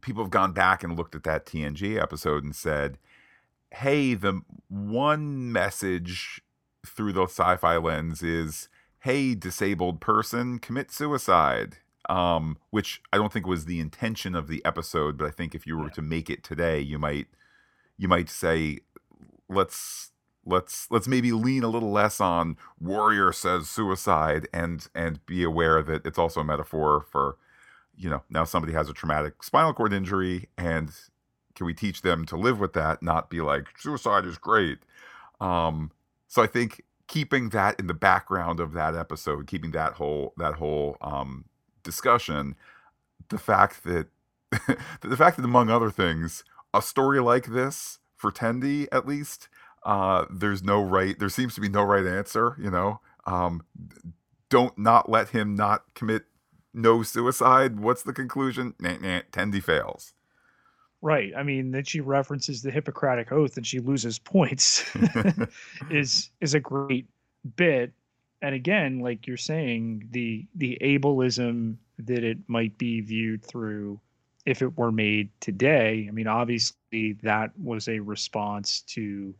[0.01, 2.99] people have gone back and looked at that TNG episode and said,
[3.71, 6.43] "Hey, the one message
[6.85, 8.69] through the sci-fi lens is."
[9.05, 11.79] Hey, disabled person, commit suicide.
[12.09, 15.67] Um, which I don't think was the intention of the episode, but I think if
[15.67, 15.95] you were yeah.
[15.95, 17.27] to make it today, you might
[17.99, 18.79] you might say
[19.53, 20.11] let's
[20.45, 25.83] let's let's maybe lean a little less on warrior says suicide and and be aware
[25.83, 27.37] that it's also a metaphor for
[27.97, 30.91] you know now somebody has a traumatic spinal cord injury and
[31.55, 34.79] can we teach them to live with that not be like suicide is great.
[35.41, 35.93] Um
[36.27, 40.55] so i think keeping that in the background of that episode keeping that whole that
[40.55, 41.45] whole um
[41.83, 42.57] discussion
[43.29, 44.09] the fact that
[45.01, 46.45] the fact that among other things,
[46.75, 47.99] a story like this
[48.31, 49.49] Tendi at least,
[49.85, 51.19] uh, there's no right.
[51.19, 52.57] There seems to be no right answer.
[52.61, 53.63] You know, um,
[54.49, 56.25] don't not let him not commit
[56.75, 57.81] no suicide.
[57.81, 58.75] What's the conclusion?
[58.79, 60.15] Nah, nah, Tendi fails.
[61.01, 61.33] Right.
[61.37, 64.89] I mean, that she references the Hippocratic Oath and she loses points
[65.91, 67.07] is is a great
[67.57, 67.93] bit.
[68.41, 74.01] And again, like you're saying, the the ableism that it might be viewed through
[74.45, 76.07] if it were made today.
[76.09, 79.35] I mean, obviously that was a response to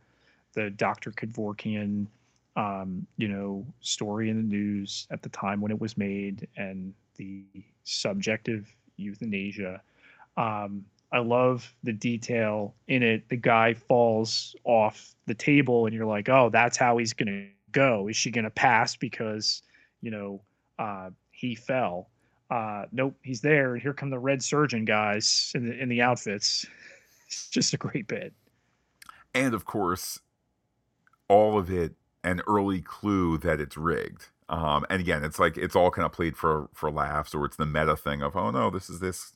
[0.53, 1.11] the Dr.
[1.11, 2.07] Kevorkian
[2.55, 6.93] um, you know, story in the news at the time when it was made and
[7.15, 7.43] the
[7.83, 9.81] subjective euthanasia.
[10.37, 13.27] Um, I love the detail in it.
[13.29, 17.47] The guy falls off the table, and you're like, oh, that's how he's going to
[17.71, 18.07] go.
[18.07, 19.61] Is she going to pass because,
[20.01, 20.41] you know,
[20.79, 22.09] uh, he fell?
[22.53, 23.73] Uh, nope, he's there.
[23.73, 26.65] And here come the red surgeon guys in the in the outfits.
[27.25, 28.31] It's just a great bit.
[29.33, 30.19] And of course,
[31.27, 31.93] all of it
[32.23, 34.27] an early clue that it's rigged.
[34.49, 37.55] Um, and again, it's like it's all kind of played for for laughs, or it's
[37.55, 39.33] the meta thing of, oh no, this is this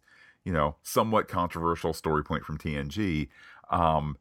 [0.47, 3.27] you know, somewhat controversial story point from TNG.
[3.69, 4.15] Um,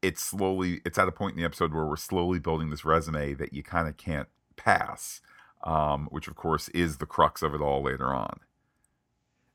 [0.00, 3.34] it's slowly, it's at a point in the episode where we're slowly building this resume
[3.34, 5.20] that you kind of can't pass,
[5.66, 8.38] um, which of course is the crux of it all later on.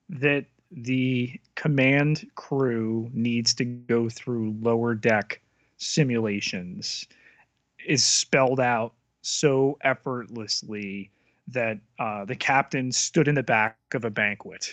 [0.09, 5.41] That the command crew needs to go through lower deck
[5.77, 7.07] simulations
[7.87, 11.09] is spelled out so effortlessly
[11.47, 14.71] that uh, the captain stood in the back of a banquet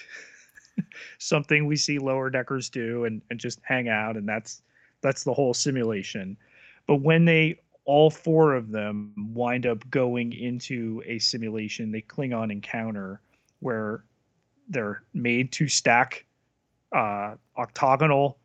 [1.18, 4.62] something we see lower deckers do and, and just hang out and that's
[5.01, 6.36] that's the whole simulation
[6.86, 7.59] but when they
[7.89, 11.91] all four of them wind up going into a simulation.
[11.91, 13.22] They klingon encounter
[13.61, 14.05] where
[14.68, 16.26] they're made to stack
[16.95, 18.36] uh, octagonal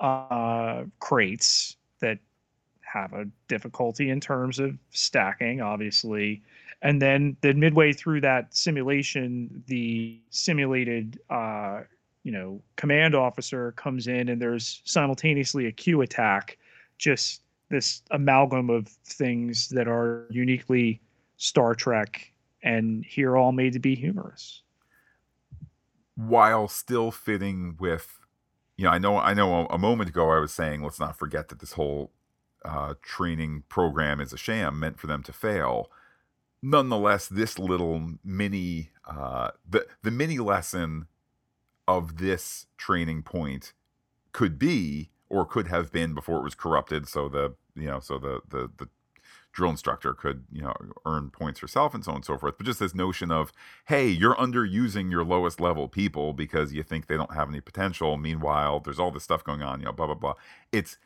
[0.00, 2.18] uh, crates that
[2.80, 6.42] have a difficulty in terms of stacking obviously.
[6.82, 11.82] And then then midway through that simulation the simulated uh,
[12.24, 16.58] you know command officer comes in and there's simultaneously a q attack
[16.98, 21.00] just this amalgam of things that are uniquely
[21.36, 24.62] star trek and here all made to be humorous.
[26.16, 28.18] While still fitting with
[28.76, 31.48] you know i know i know a, moment ago i was saying let's not forget
[31.48, 32.12] that this whole
[32.64, 35.90] uh, training program is a sham meant for them to fail.
[36.60, 41.06] Nonetheless, this little mini uh, the the mini lesson
[41.86, 43.72] of this training point
[44.32, 47.08] could be or could have been before it was corrupted.
[47.08, 48.88] So the you know so the the the
[49.52, 50.74] drill instructor could you know
[51.04, 52.54] earn points herself and so on and so forth.
[52.58, 53.52] But just this notion of
[53.86, 58.16] hey, you're underusing your lowest level people because you think they don't have any potential.
[58.16, 59.80] Meanwhile, there's all this stuff going on.
[59.80, 60.34] You know, blah blah blah.
[60.72, 60.98] It's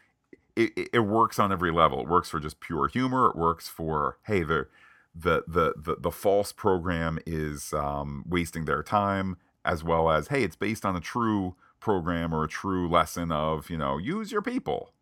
[0.55, 2.01] it, it works on every level.
[2.01, 3.31] It works for just pure humor.
[3.31, 4.69] It works for hey, they're
[5.15, 10.43] the the the, the false program is um, wasting their time, as well as hey,
[10.43, 14.41] it's based on a true program or a true lesson of you know use your
[14.41, 14.93] people.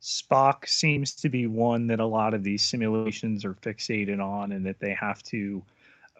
[0.00, 4.64] Spock seems to be one that a lot of these simulations are fixated on, and
[4.64, 5.62] that they have to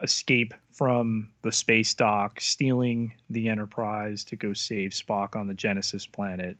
[0.03, 6.05] escape from the space dock, stealing the Enterprise to go save Spock on the Genesis
[6.05, 6.57] planet.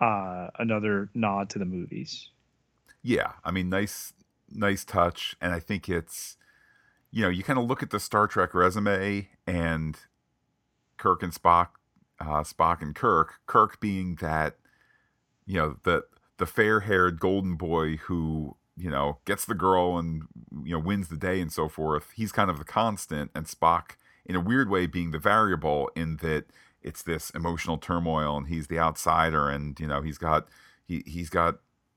[0.00, 2.28] Uh, another nod to the movies.
[3.02, 4.12] Yeah, I mean, nice
[4.50, 6.36] nice touch, and I think it's
[7.12, 9.96] you know you kind of look at the Star Trek resume and
[10.96, 11.68] Kirk and Spock,
[12.20, 14.56] uh, Spock and Kirk, Kirk being that
[15.46, 16.04] you know the
[16.38, 20.24] the fair haired golden boy who you know gets the girl and
[20.64, 22.08] you know wins the day and so forth.
[22.14, 23.92] He's kind of the constant, and Spock
[24.24, 26.46] in a weird way being the variable in that
[26.82, 30.46] it's this emotional turmoil and he's the outsider and you know he's got
[30.86, 31.56] he he's got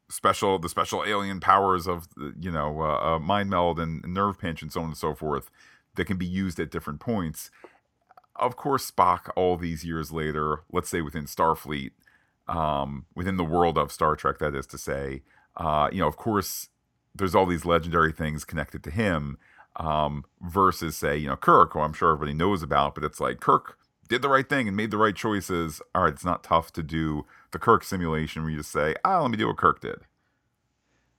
[0.09, 2.07] special the special alien powers of
[2.39, 5.49] you know uh, uh, mind meld and nerve pinch and so on and so forth
[5.95, 7.51] that can be used at different points.
[8.39, 11.91] Of course, Spock, all these years later, let's say within Starfleet,
[12.47, 15.21] um, within the world of Star Trek, that is to say,
[15.57, 16.69] uh, you know, of course,
[17.13, 19.37] there's all these legendary things connected to him.
[19.75, 23.39] Um, versus say, you know, Kirk, who I'm sure everybody knows about, but it's like
[23.39, 23.77] Kirk
[24.09, 25.81] did the right thing and made the right choices.
[25.95, 29.21] All right, it's not tough to do the Kirk simulation where you just say, ah,
[29.21, 29.99] let me do what Kirk did.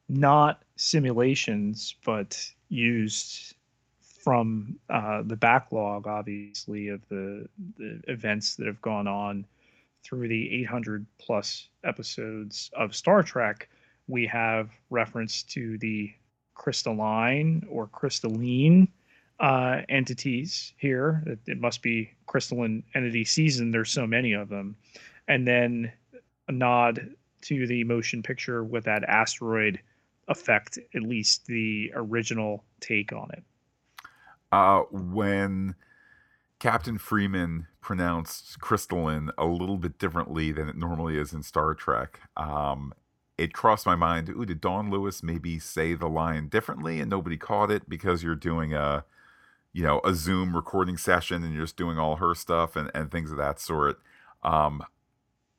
[0.08, 3.54] Not simulations, but used
[4.22, 7.46] from uh, the backlog, obviously, of the,
[7.78, 9.46] the events that have gone on
[10.04, 13.68] through the 800 plus episodes of Star Trek.
[14.08, 16.12] We have reference to the
[16.54, 18.88] crystalline or crystalline
[19.38, 21.22] uh, entities here.
[21.26, 23.70] It, it must be crystalline entity season.
[23.70, 24.76] There's so many of them,
[25.28, 25.92] and then
[26.48, 29.80] a nod to the motion picture with that asteroid
[30.28, 33.42] effect, at least the original take on it.
[34.53, 35.74] Uh, when
[36.59, 42.20] Captain Freeman pronounced crystalline a little bit differently than it normally is in Star Trek,
[42.36, 42.92] um,
[43.38, 44.28] it crossed my mind.
[44.28, 48.34] Ooh, did Dawnn Lewis maybe say the line differently and nobody caught it because you're
[48.34, 49.05] doing a,
[49.72, 53.11] you know, a Zoom recording session and you're just doing all her stuff and, and
[53.11, 53.98] things of that sort.
[54.42, 54.84] Um,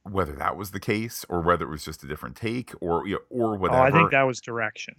[0.04, 3.16] whether that was the case or whether it was just a different take or you
[3.16, 3.82] know, or whatever.
[3.82, 4.96] Oh, I think that was direction.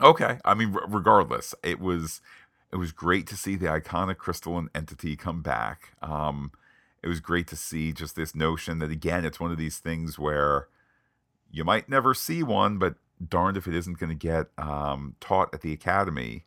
[0.00, 2.20] Okay, I mean, r- regardless, it was
[2.72, 5.94] it was great to see the iconic crystalline entity come back.
[6.02, 6.52] Um,
[7.02, 10.18] it was great to see just this notion that again, it's one of these things
[10.18, 10.68] where
[11.50, 12.96] you might never see one, but
[13.26, 16.44] darned if it isn't going to get um, taught at the academy.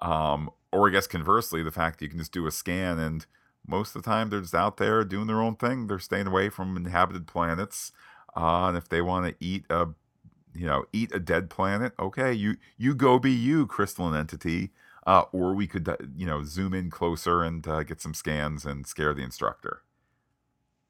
[0.00, 3.26] Um, or I guess conversely, the fact that you can just do a scan and
[3.66, 5.86] most of the time they're just out there doing their own thing.
[5.86, 7.92] They're staying away from inhabited planets.
[8.34, 9.88] Uh, and if they want to eat a,
[10.54, 14.70] you know, eat a dead planet, okay, you you go be you, crystalline entity.
[15.08, 18.66] Uh, or we could, uh, you know, zoom in closer and uh, get some scans
[18.66, 19.80] and scare the instructor.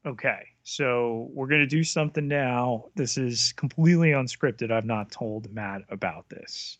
[0.05, 2.83] Okay, so we're going to do something now.
[2.95, 4.73] This is completely unscripted.
[4.73, 6.77] I've not told Matt about this.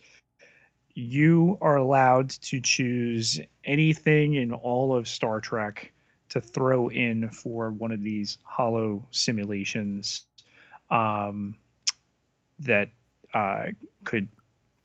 [0.95, 5.93] You are allowed to choose anything in all of Star Trek
[6.27, 10.25] to throw in for one of these holo simulations
[10.91, 11.55] um,
[12.59, 12.89] that
[13.33, 13.67] uh,
[14.03, 14.27] could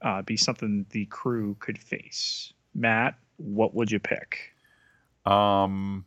[0.05, 2.53] uh, be something the crew could face.
[2.75, 4.53] Matt, what would you pick?
[5.25, 6.05] Um,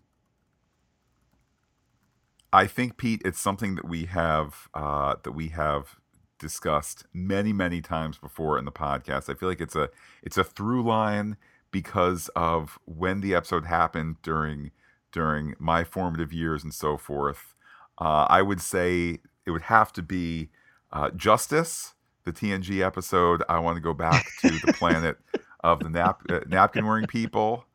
[2.53, 5.97] I think Pete, it's something that we have uh, that we have
[6.39, 9.29] discussed many, many times before in the podcast.
[9.29, 9.89] I feel like it's a
[10.21, 11.35] it's a through line
[11.71, 14.71] because of when the episode happened during
[15.11, 17.55] during my formative years and so forth.
[17.99, 20.49] Uh, I would say it would have to be
[20.91, 21.95] uh, Justice,
[22.27, 23.41] the TNG episode.
[23.49, 25.17] I want to go back to the planet
[25.63, 27.65] of the nap, uh, napkin wearing people.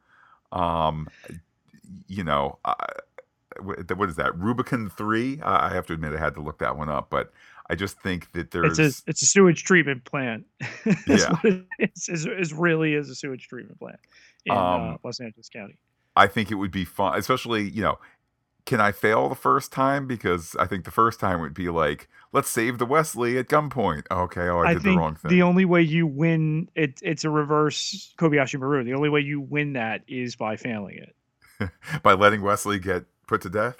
[0.52, 1.08] Um,
[2.06, 2.58] you know,
[3.64, 4.32] what is that?
[4.34, 5.40] Rubicun three.
[5.42, 7.32] I have to admit, I had to look that one up, but
[7.68, 10.44] I just think that there's it's a it's a sewage treatment plant.
[11.06, 11.32] yeah,
[11.78, 13.98] it's, it's, it's, really is a sewage treatment plant
[14.44, 15.78] in uh, um, uh, Los Angeles County.
[16.14, 17.98] I think it would be fun, especially you know.
[18.64, 20.06] Can I fail the first time?
[20.06, 24.04] Because I think the first time would be like, let's save the Wesley at gunpoint.
[24.10, 25.30] Okay, oh, I, I did the wrong thing.
[25.30, 28.84] The only way you win it, it's a reverse Kobayashi Maru.
[28.84, 31.70] The only way you win that is by failing it.
[32.02, 33.76] by letting Wesley get put to death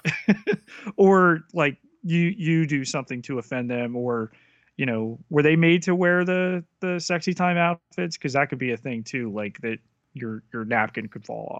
[0.95, 4.31] or like you you do something to offend them or
[4.77, 8.57] you know were they made to wear the the sexy time outfits because that could
[8.57, 9.77] be a thing too like that
[10.13, 11.59] your your napkin could fall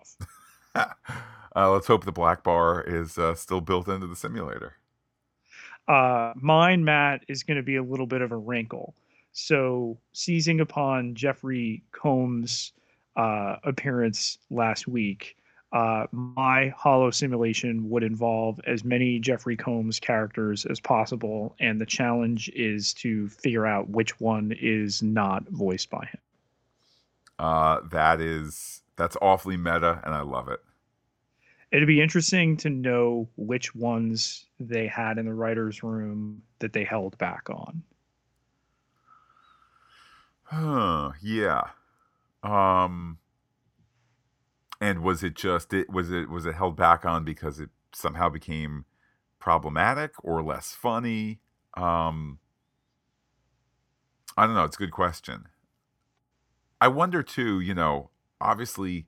[0.75, 0.97] off
[1.55, 4.75] uh, let's hope the black bar is uh, still built into the simulator
[5.87, 8.93] uh mine matt is going to be a little bit of a wrinkle
[9.31, 12.73] so seizing upon jeffrey combs
[13.15, 15.35] uh appearance last week
[15.73, 21.85] uh, my holo simulation would involve as many Jeffrey Combs characters as possible, and the
[21.85, 26.19] challenge is to figure out which one is not voiced by him.
[27.39, 30.59] Uh, that is that's awfully meta, and I love it.
[31.73, 36.85] It'd be interesting to know which ones they had in the writers' room that they
[36.85, 37.83] held back on.
[40.43, 41.71] Huh, yeah.
[42.43, 43.19] Um
[44.81, 48.29] and was it just it was it was it held back on because it somehow
[48.29, 48.85] became
[49.39, 51.39] problematic or less funny?
[51.75, 52.39] Um
[54.37, 55.47] I don't know, it's a good question.
[56.81, 58.09] I wonder too, you know,
[58.41, 59.07] obviously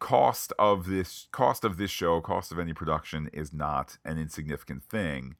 [0.00, 4.82] cost of this cost of this show, cost of any production is not an insignificant
[4.82, 5.36] thing.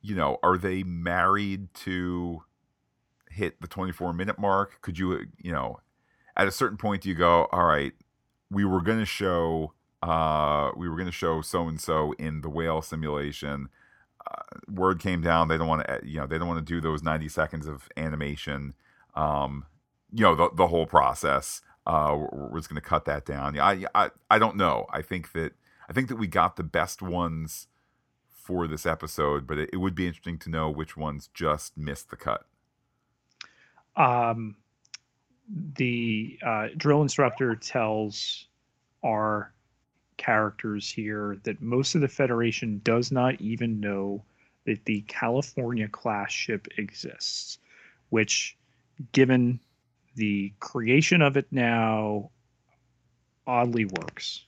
[0.00, 2.44] You know, are they married to
[3.30, 4.80] hit the 24 minute mark?
[4.80, 5.80] Could you, you know,
[6.36, 7.92] at a certain point do you go, all right,
[8.50, 12.42] we were going to show uh, we were going to show so and so in
[12.42, 13.68] the whale simulation.
[14.30, 16.80] Uh, word came down they don't want to you know they don't want to do
[16.80, 18.72] those 90 seconds of animation
[19.14, 19.66] um,
[20.10, 22.16] you know the, the whole process uh,
[22.50, 23.58] was going to cut that down.
[23.58, 24.86] I, I i don't know.
[24.90, 25.52] I think that
[25.88, 27.68] i think that we got the best ones
[28.30, 32.10] for this episode but it, it would be interesting to know which ones just missed
[32.10, 32.46] the cut.
[33.96, 34.56] Um
[35.76, 38.46] the uh, drill instructor tells
[39.04, 39.52] our
[40.16, 44.24] characters here that most of the Federation does not even know
[44.64, 47.58] that the California class ship exists,
[48.08, 48.56] which,
[49.12, 49.60] given
[50.14, 52.30] the creation of it now,
[53.46, 54.46] oddly works.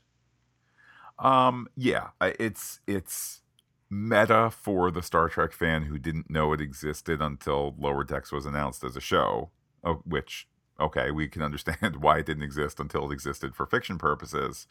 [1.19, 3.41] Um, yeah, it's it's
[3.89, 8.47] meta for the Star Trek fan who didn't know it existed until Lower Decks was
[8.47, 9.51] announced as a show,
[9.85, 10.49] oh, which
[10.79, 14.67] okay, we can understand why it didn't exist until it existed for fiction purposes.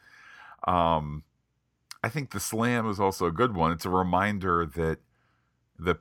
[0.67, 1.23] Um,
[2.03, 3.71] I think the slam is also a good one.
[3.71, 4.99] It's a reminder that
[5.79, 5.97] the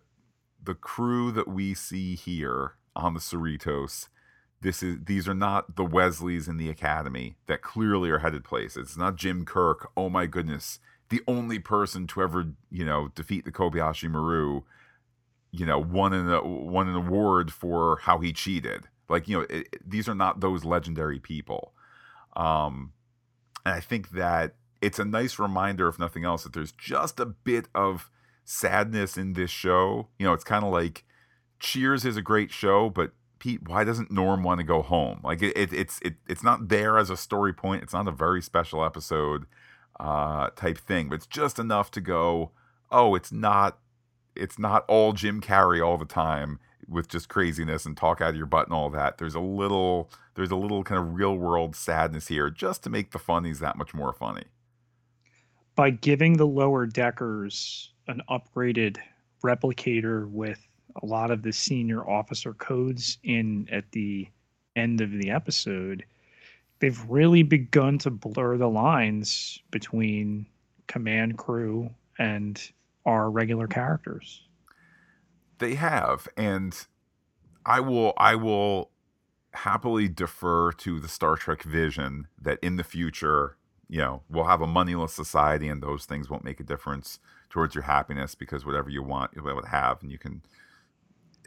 [0.62, 4.09] the crew that we see here on the Cerritos,
[4.61, 8.88] this is these are not the Wesleys in the Academy that clearly are headed places.
[8.88, 9.90] It's not Jim Kirk.
[9.96, 10.78] Oh my goodness,
[11.11, 14.62] the only person to ever you know defeat the Kobayashi Maru,
[15.52, 18.88] you know, won an won an award for how he cheated.
[19.09, 21.72] Like you know, it, these are not those legendary people.
[22.36, 22.92] Um,
[23.64, 27.26] and I think that it's a nice reminder, if nothing else, that there's just a
[27.26, 28.11] bit of
[28.44, 30.09] sadness in this show.
[30.18, 31.05] You know, it's kind of like
[31.61, 33.12] Cheers is a great show, but
[33.45, 35.20] Pete, why doesn't Norm want to go home?
[35.22, 37.82] Like it, it, it's it, it's not there as a story point.
[37.82, 39.45] It's not a very special episode
[40.01, 42.53] uh, type thing, but it's just enough to go.
[42.90, 43.80] Oh, it's not
[44.34, 48.36] it's not all Jim Carrey all the time with just craziness and talk out of
[48.36, 49.18] your butt and all that.
[49.18, 53.11] There's a little there's a little kind of real world sadness here just to make
[53.11, 54.45] the funnies that much more funny.
[55.76, 58.97] By giving the lower deckers an upgraded
[59.45, 60.66] replicator with
[61.03, 64.28] a lot of the senior officer codes in at the
[64.76, 66.05] end of the episode,
[66.78, 70.47] they've really begun to blur the lines between
[70.87, 72.70] command crew and
[73.07, 74.43] our regular characters.
[75.59, 76.87] They have, and
[77.64, 78.91] I will I will
[79.53, 83.57] happily defer to the Star Trek vision that in the future,
[83.89, 87.20] you know, we'll have a moneyless society and those things won't make a difference
[87.51, 90.43] towards your happiness because whatever you want, you'll be able to have, and you can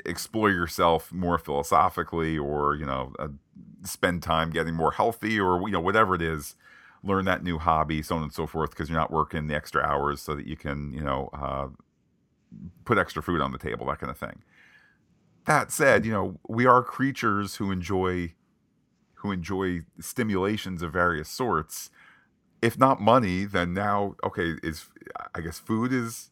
[0.06, 3.28] explore yourself more philosophically or, you know, uh,
[3.84, 6.56] spend time getting more healthy or, you know, whatever it is
[7.04, 9.82] learn that new hobby, so on and so forth, because you're not working the extra
[9.84, 11.68] hours so that you can, you know, uh,
[12.86, 14.44] put extra food on the table, that kind of thing.
[15.46, 18.34] That said, you know, we are creatures who enjoy
[19.22, 21.90] who enjoy stimulations of various sorts.
[22.62, 24.90] If not money, then now okay, is
[25.34, 26.32] I guess food is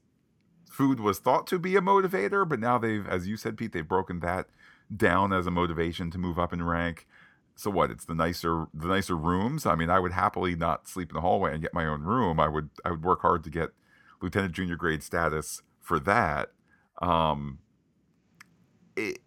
[0.76, 3.88] food was thought to be a motivator, but now they've as you said Pete, they've
[3.88, 4.48] broken that
[4.96, 7.08] down as a motivation to move up in rank.
[7.56, 7.90] So what?
[7.90, 9.66] It's the nicer the nicer rooms.
[9.66, 12.40] I mean, I would happily not sleep in the hallway and get my own room.
[12.40, 13.70] I would I would work hard to get
[14.22, 16.52] lieutenant junior grade status for that.
[17.02, 17.60] Um,
[18.96, 19.20] it,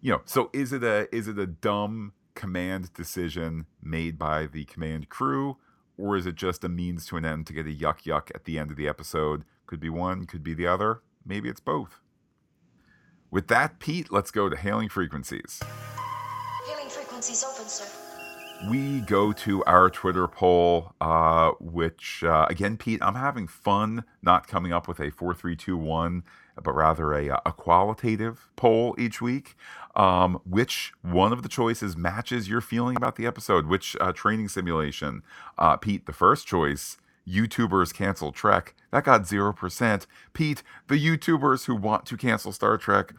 [0.00, 4.64] you know, so is it a is it a dumb command decision made by the
[4.64, 5.58] command crew,
[5.98, 8.44] or is it just a means to an end to get a yuck yuck at
[8.44, 9.44] the end of the episode?
[9.66, 11.02] Could be one, could be the other.
[11.24, 12.00] Maybe it's both.
[13.30, 15.60] With that, Pete, let's go to hailing frequencies.
[16.66, 17.86] Hailing frequencies open, sir
[18.68, 24.46] we go to our Twitter poll, uh, which, uh, again, Pete, I'm having fun not
[24.46, 26.22] coming up with a 4321,
[26.62, 29.56] but rather a, a qualitative poll each week.
[29.96, 33.66] Um, which one of the choices matches your feeling about the episode?
[33.66, 35.22] Which uh, training simulation?
[35.58, 36.98] Uh, Pete, the first choice.
[37.26, 38.74] YouTubers cancel Trek.
[38.90, 40.06] That got 0%.
[40.32, 43.12] Pete, the YouTubers who want to cancel Star Trek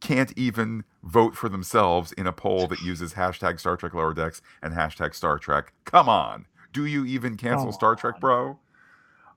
[0.00, 4.42] can't even vote for themselves in a poll that uses hashtag Star Trek Lower Decks
[4.62, 5.72] and hashtag Star Trek.
[5.84, 6.46] Come on.
[6.72, 7.96] Do you even cancel Star.
[7.96, 8.58] Trek, bro?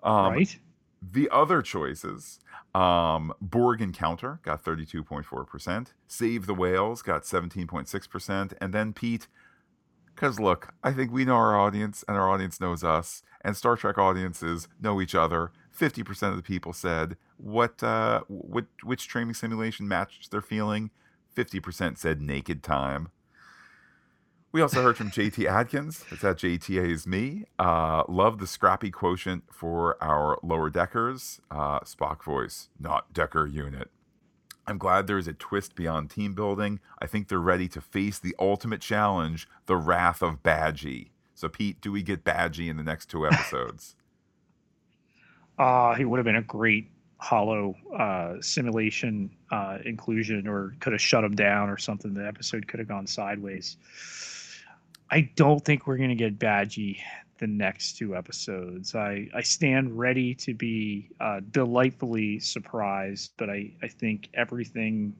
[0.03, 0.59] Um, right.
[1.01, 2.39] The other choices
[2.73, 9.27] um, Borg Encounter got 32.4%, Save the Whales got 17.6%, and then Pete,
[10.21, 13.75] because look, I think we know our audience and our audience knows us, and Star
[13.75, 15.51] Trek audiences know each other.
[15.75, 20.91] 50% of the people said what uh, which training simulation matched their feeling.
[21.33, 23.09] Fifty percent said Naked Time.
[24.51, 26.03] We also heard from JT Adkins.
[26.11, 27.45] It's at JTA is me.
[27.57, 31.39] Uh, love the scrappy quotient for our lower deckers.
[31.49, 33.89] Uh, Spock voice, not Decker unit.
[34.71, 36.79] I'm glad there is a twist beyond team building.
[36.99, 41.09] I think they're ready to face the ultimate challenge, the wrath of Badgie.
[41.35, 43.97] So, Pete, do we get Badgie in the next two episodes?
[45.59, 51.01] uh, he would have been a great holo uh, simulation uh, inclusion or could have
[51.01, 52.13] shut him down or something.
[52.13, 53.75] The episode could have gone sideways.
[55.09, 56.97] I don't think we're going to get Badgie
[57.41, 58.93] the next two episodes.
[58.95, 65.15] I, I stand ready to be uh, delightfully surprised, but I, I think everything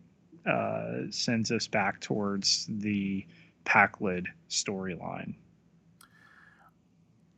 [0.50, 3.26] uh, sends us back towards the
[3.66, 5.34] Pakled storyline.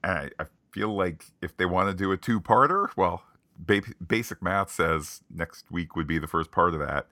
[0.04, 3.24] I, I feel like if they want to do a two parter, well,
[3.58, 7.08] ba- basic math says next week would be the first part of that.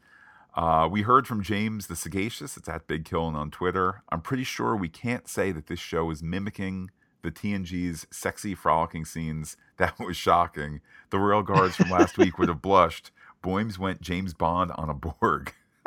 [0.54, 2.58] Uh, we heard from James the Sagacious.
[2.58, 4.04] It's at Big Killen on Twitter.
[4.10, 6.90] I'm pretty sure we can't say that this show is mimicking
[7.22, 9.58] the TNG's sexy frolicking scenes.
[9.78, 10.82] That was shocking.
[11.10, 13.10] The royal guards from last week would have blushed.
[13.42, 15.56] Boims went James Bond on a Borg.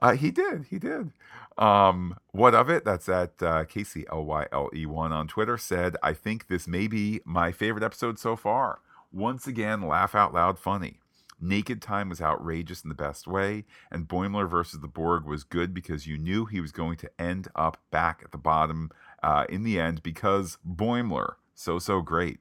[0.00, 0.66] uh, he did.
[0.70, 1.10] He did.
[1.58, 2.84] Um, what of it?
[2.84, 5.58] That's at uh, Casey L Y L E one on Twitter.
[5.58, 8.78] Said, "I think this may be my favorite episode so far.
[9.12, 11.00] Once again, laugh out loud, funny.
[11.42, 15.74] Naked Time was outrageous in the best way, and Boimler versus the Borg was good
[15.74, 18.90] because you knew he was going to end up back at the bottom
[19.24, 22.38] uh, in the end because Boimler, so, so great.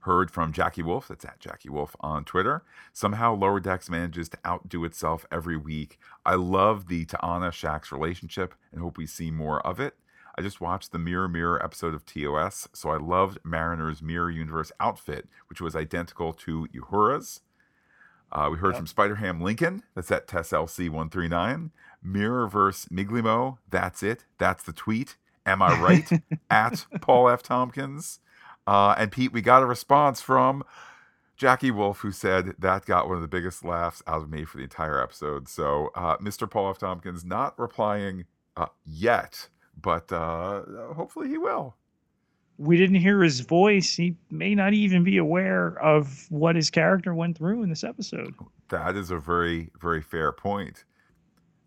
[0.00, 2.62] Heard from Jackie Wolf, that's at Jackie Wolf on Twitter.
[2.92, 5.98] Somehow Lower Decks manages to outdo itself every week.
[6.24, 9.94] I love the Ta'ana Shax relationship and hope we see more of it.
[10.38, 14.72] I just watched the Mirror Mirror episode of TOS, so I loved Mariner's Mirror Universe
[14.80, 17.40] outfit, which was identical to Uhura's.
[18.32, 18.76] Uh, we heard Yep.
[18.76, 19.82] from Spider Ham Lincoln.
[19.94, 21.70] That's at TessLC139.
[22.06, 23.58] Mirrorverse Migleemo.
[23.68, 24.24] That's it.
[24.38, 25.16] That's the tweet.
[25.46, 26.22] Am I right?
[26.50, 27.42] at Paul F.
[27.42, 28.20] Tompkins.
[28.66, 30.62] Uh, and Pete, we got a response from
[31.36, 34.58] Jackie Wolf, who said that got one of the biggest laughs out of me for
[34.58, 35.48] the entire episode.
[35.48, 36.48] So, uh, Mr.
[36.48, 36.78] Paul F.
[36.78, 38.26] Tompkins not replying
[38.56, 39.48] uh, yet,
[39.80, 40.62] but uh,
[40.94, 41.74] hopefully he will.
[42.60, 43.96] We didn't hear his voice.
[43.96, 48.34] He may not even be aware of what his character went through in this episode.
[48.68, 50.84] That is a very, very fair point.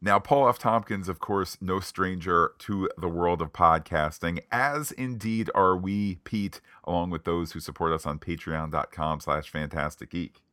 [0.04, 0.60] Now, Paul F.
[0.60, 6.62] Tompkins, of course, no stranger to the world of podcasting, as indeed are we, Pete,
[6.84, 10.44] along with those who support us on patreon.com slash fantastic geek.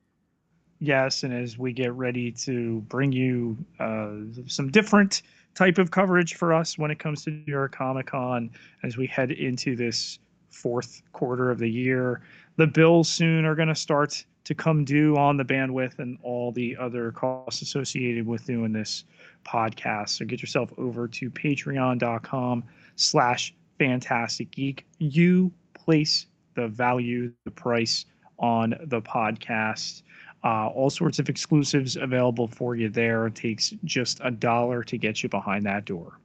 [0.79, 4.13] Yes, and as we get ready to bring you uh,
[4.47, 5.21] some different
[5.55, 8.51] type of coverage for us when it comes to New York Comic Con,
[8.83, 10.19] as we head into this
[10.51, 12.23] fourth quarter of the year,
[12.57, 16.51] the bills soon are going to start to come due on the bandwidth and all
[16.53, 19.05] the other costs associated with doing this
[19.45, 20.11] podcast.
[20.11, 22.65] So get yourself over to patreon.com
[22.97, 24.87] slash fantastic geek.
[24.99, 28.07] You place the value, the price
[28.39, 30.03] on the podcast.
[30.43, 33.27] Uh, all sorts of exclusives available for you there.
[33.27, 36.19] It takes just a dollar to get you behind that door.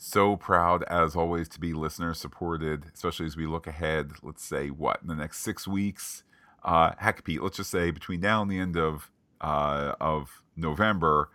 [0.00, 4.68] So proud, as always, to be listener supported, especially as we look ahead, let's say,
[4.68, 6.22] what, in the next six weeks?
[6.62, 11.30] Uh, heck, Pete, let's just say between now and the end of, uh, of November,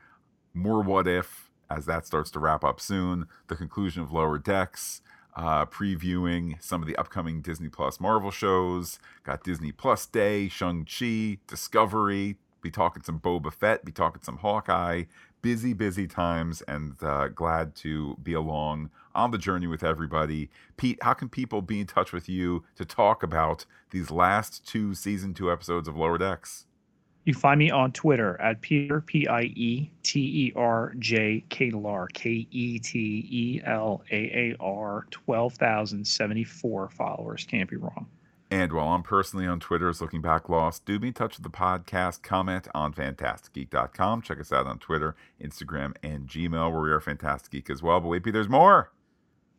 [0.54, 5.02] more what if as that starts to wrap up soon, the conclusion of Lower Decks,
[5.36, 9.00] uh, previewing some of the upcoming Disney Plus Marvel shows.
[9.24, 12.38] Got Disney Plus Day, Shang-Chi, Discovery.
[12.62, 15.04] Be talking some Boba Fett, be talking some Hawkeye.
[15.44, 20.50] Busy, busy times, and uh, glad to be along on the journey with everybody.
[20.78, 24.96] Pete, how can people be in touch with you to talk about these last two
[24.96, 26.66] season two episodes of Lower Decks?
[27.26, 32.08] You find me on Twitter at Peter P I E T E R J Ketelaar
[32.14, 37.46] K E T E L A A R twelve thousand seventy four followers.
[37.46, 38.08] Can't be wrong.
[38.54, 41.44] And while I'm personally on Twitter as Looking Back Lost, do be in touch with
[41.44, 42.22] the podcast.
[42.22, 44.22] Comment on fantasticgeek.com.
[44.22, 48.00] Check us out on Twitter, Instagram, and Gmail, where we are Fantastic Geek as well.
[48.00, 48.92] But wait, there's more.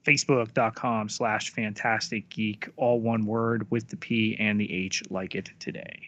[0.07, 5.51] Facebook.com slash fantastic geek, all one word with the P and the H like it
[5.59, 5.99] today.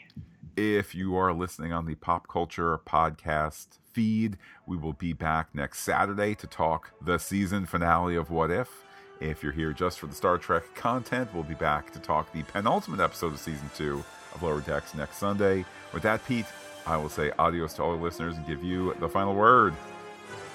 [0.56, 5.80] If you are listening on the Pop Culture Podcast feed, we will be back next
[5.80, 8.85] Saturday to talk the season finale of What If.
[9.20, 12.42] If you're here just for the Star Trek content, we'll be back to talk the
[12.42, 14.04] penultimate episode of season two
[14.34, 15.64] of Lower Decks next Sunday.
[15.94, 16.44] With that, Pete,
[16.86, 19.74] I will say adios to all the listeners and give you the final word.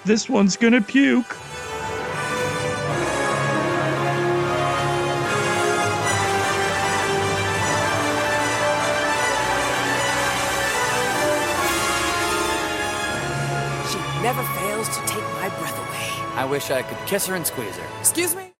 [0.04, 1.36] This one's gonna puke.
[13.90, 16.28] She never fails to take my breath away.
[16.36, 18.00] I wish I could kiss her and squeeze her.
[18.00, 18.51] Excuse me?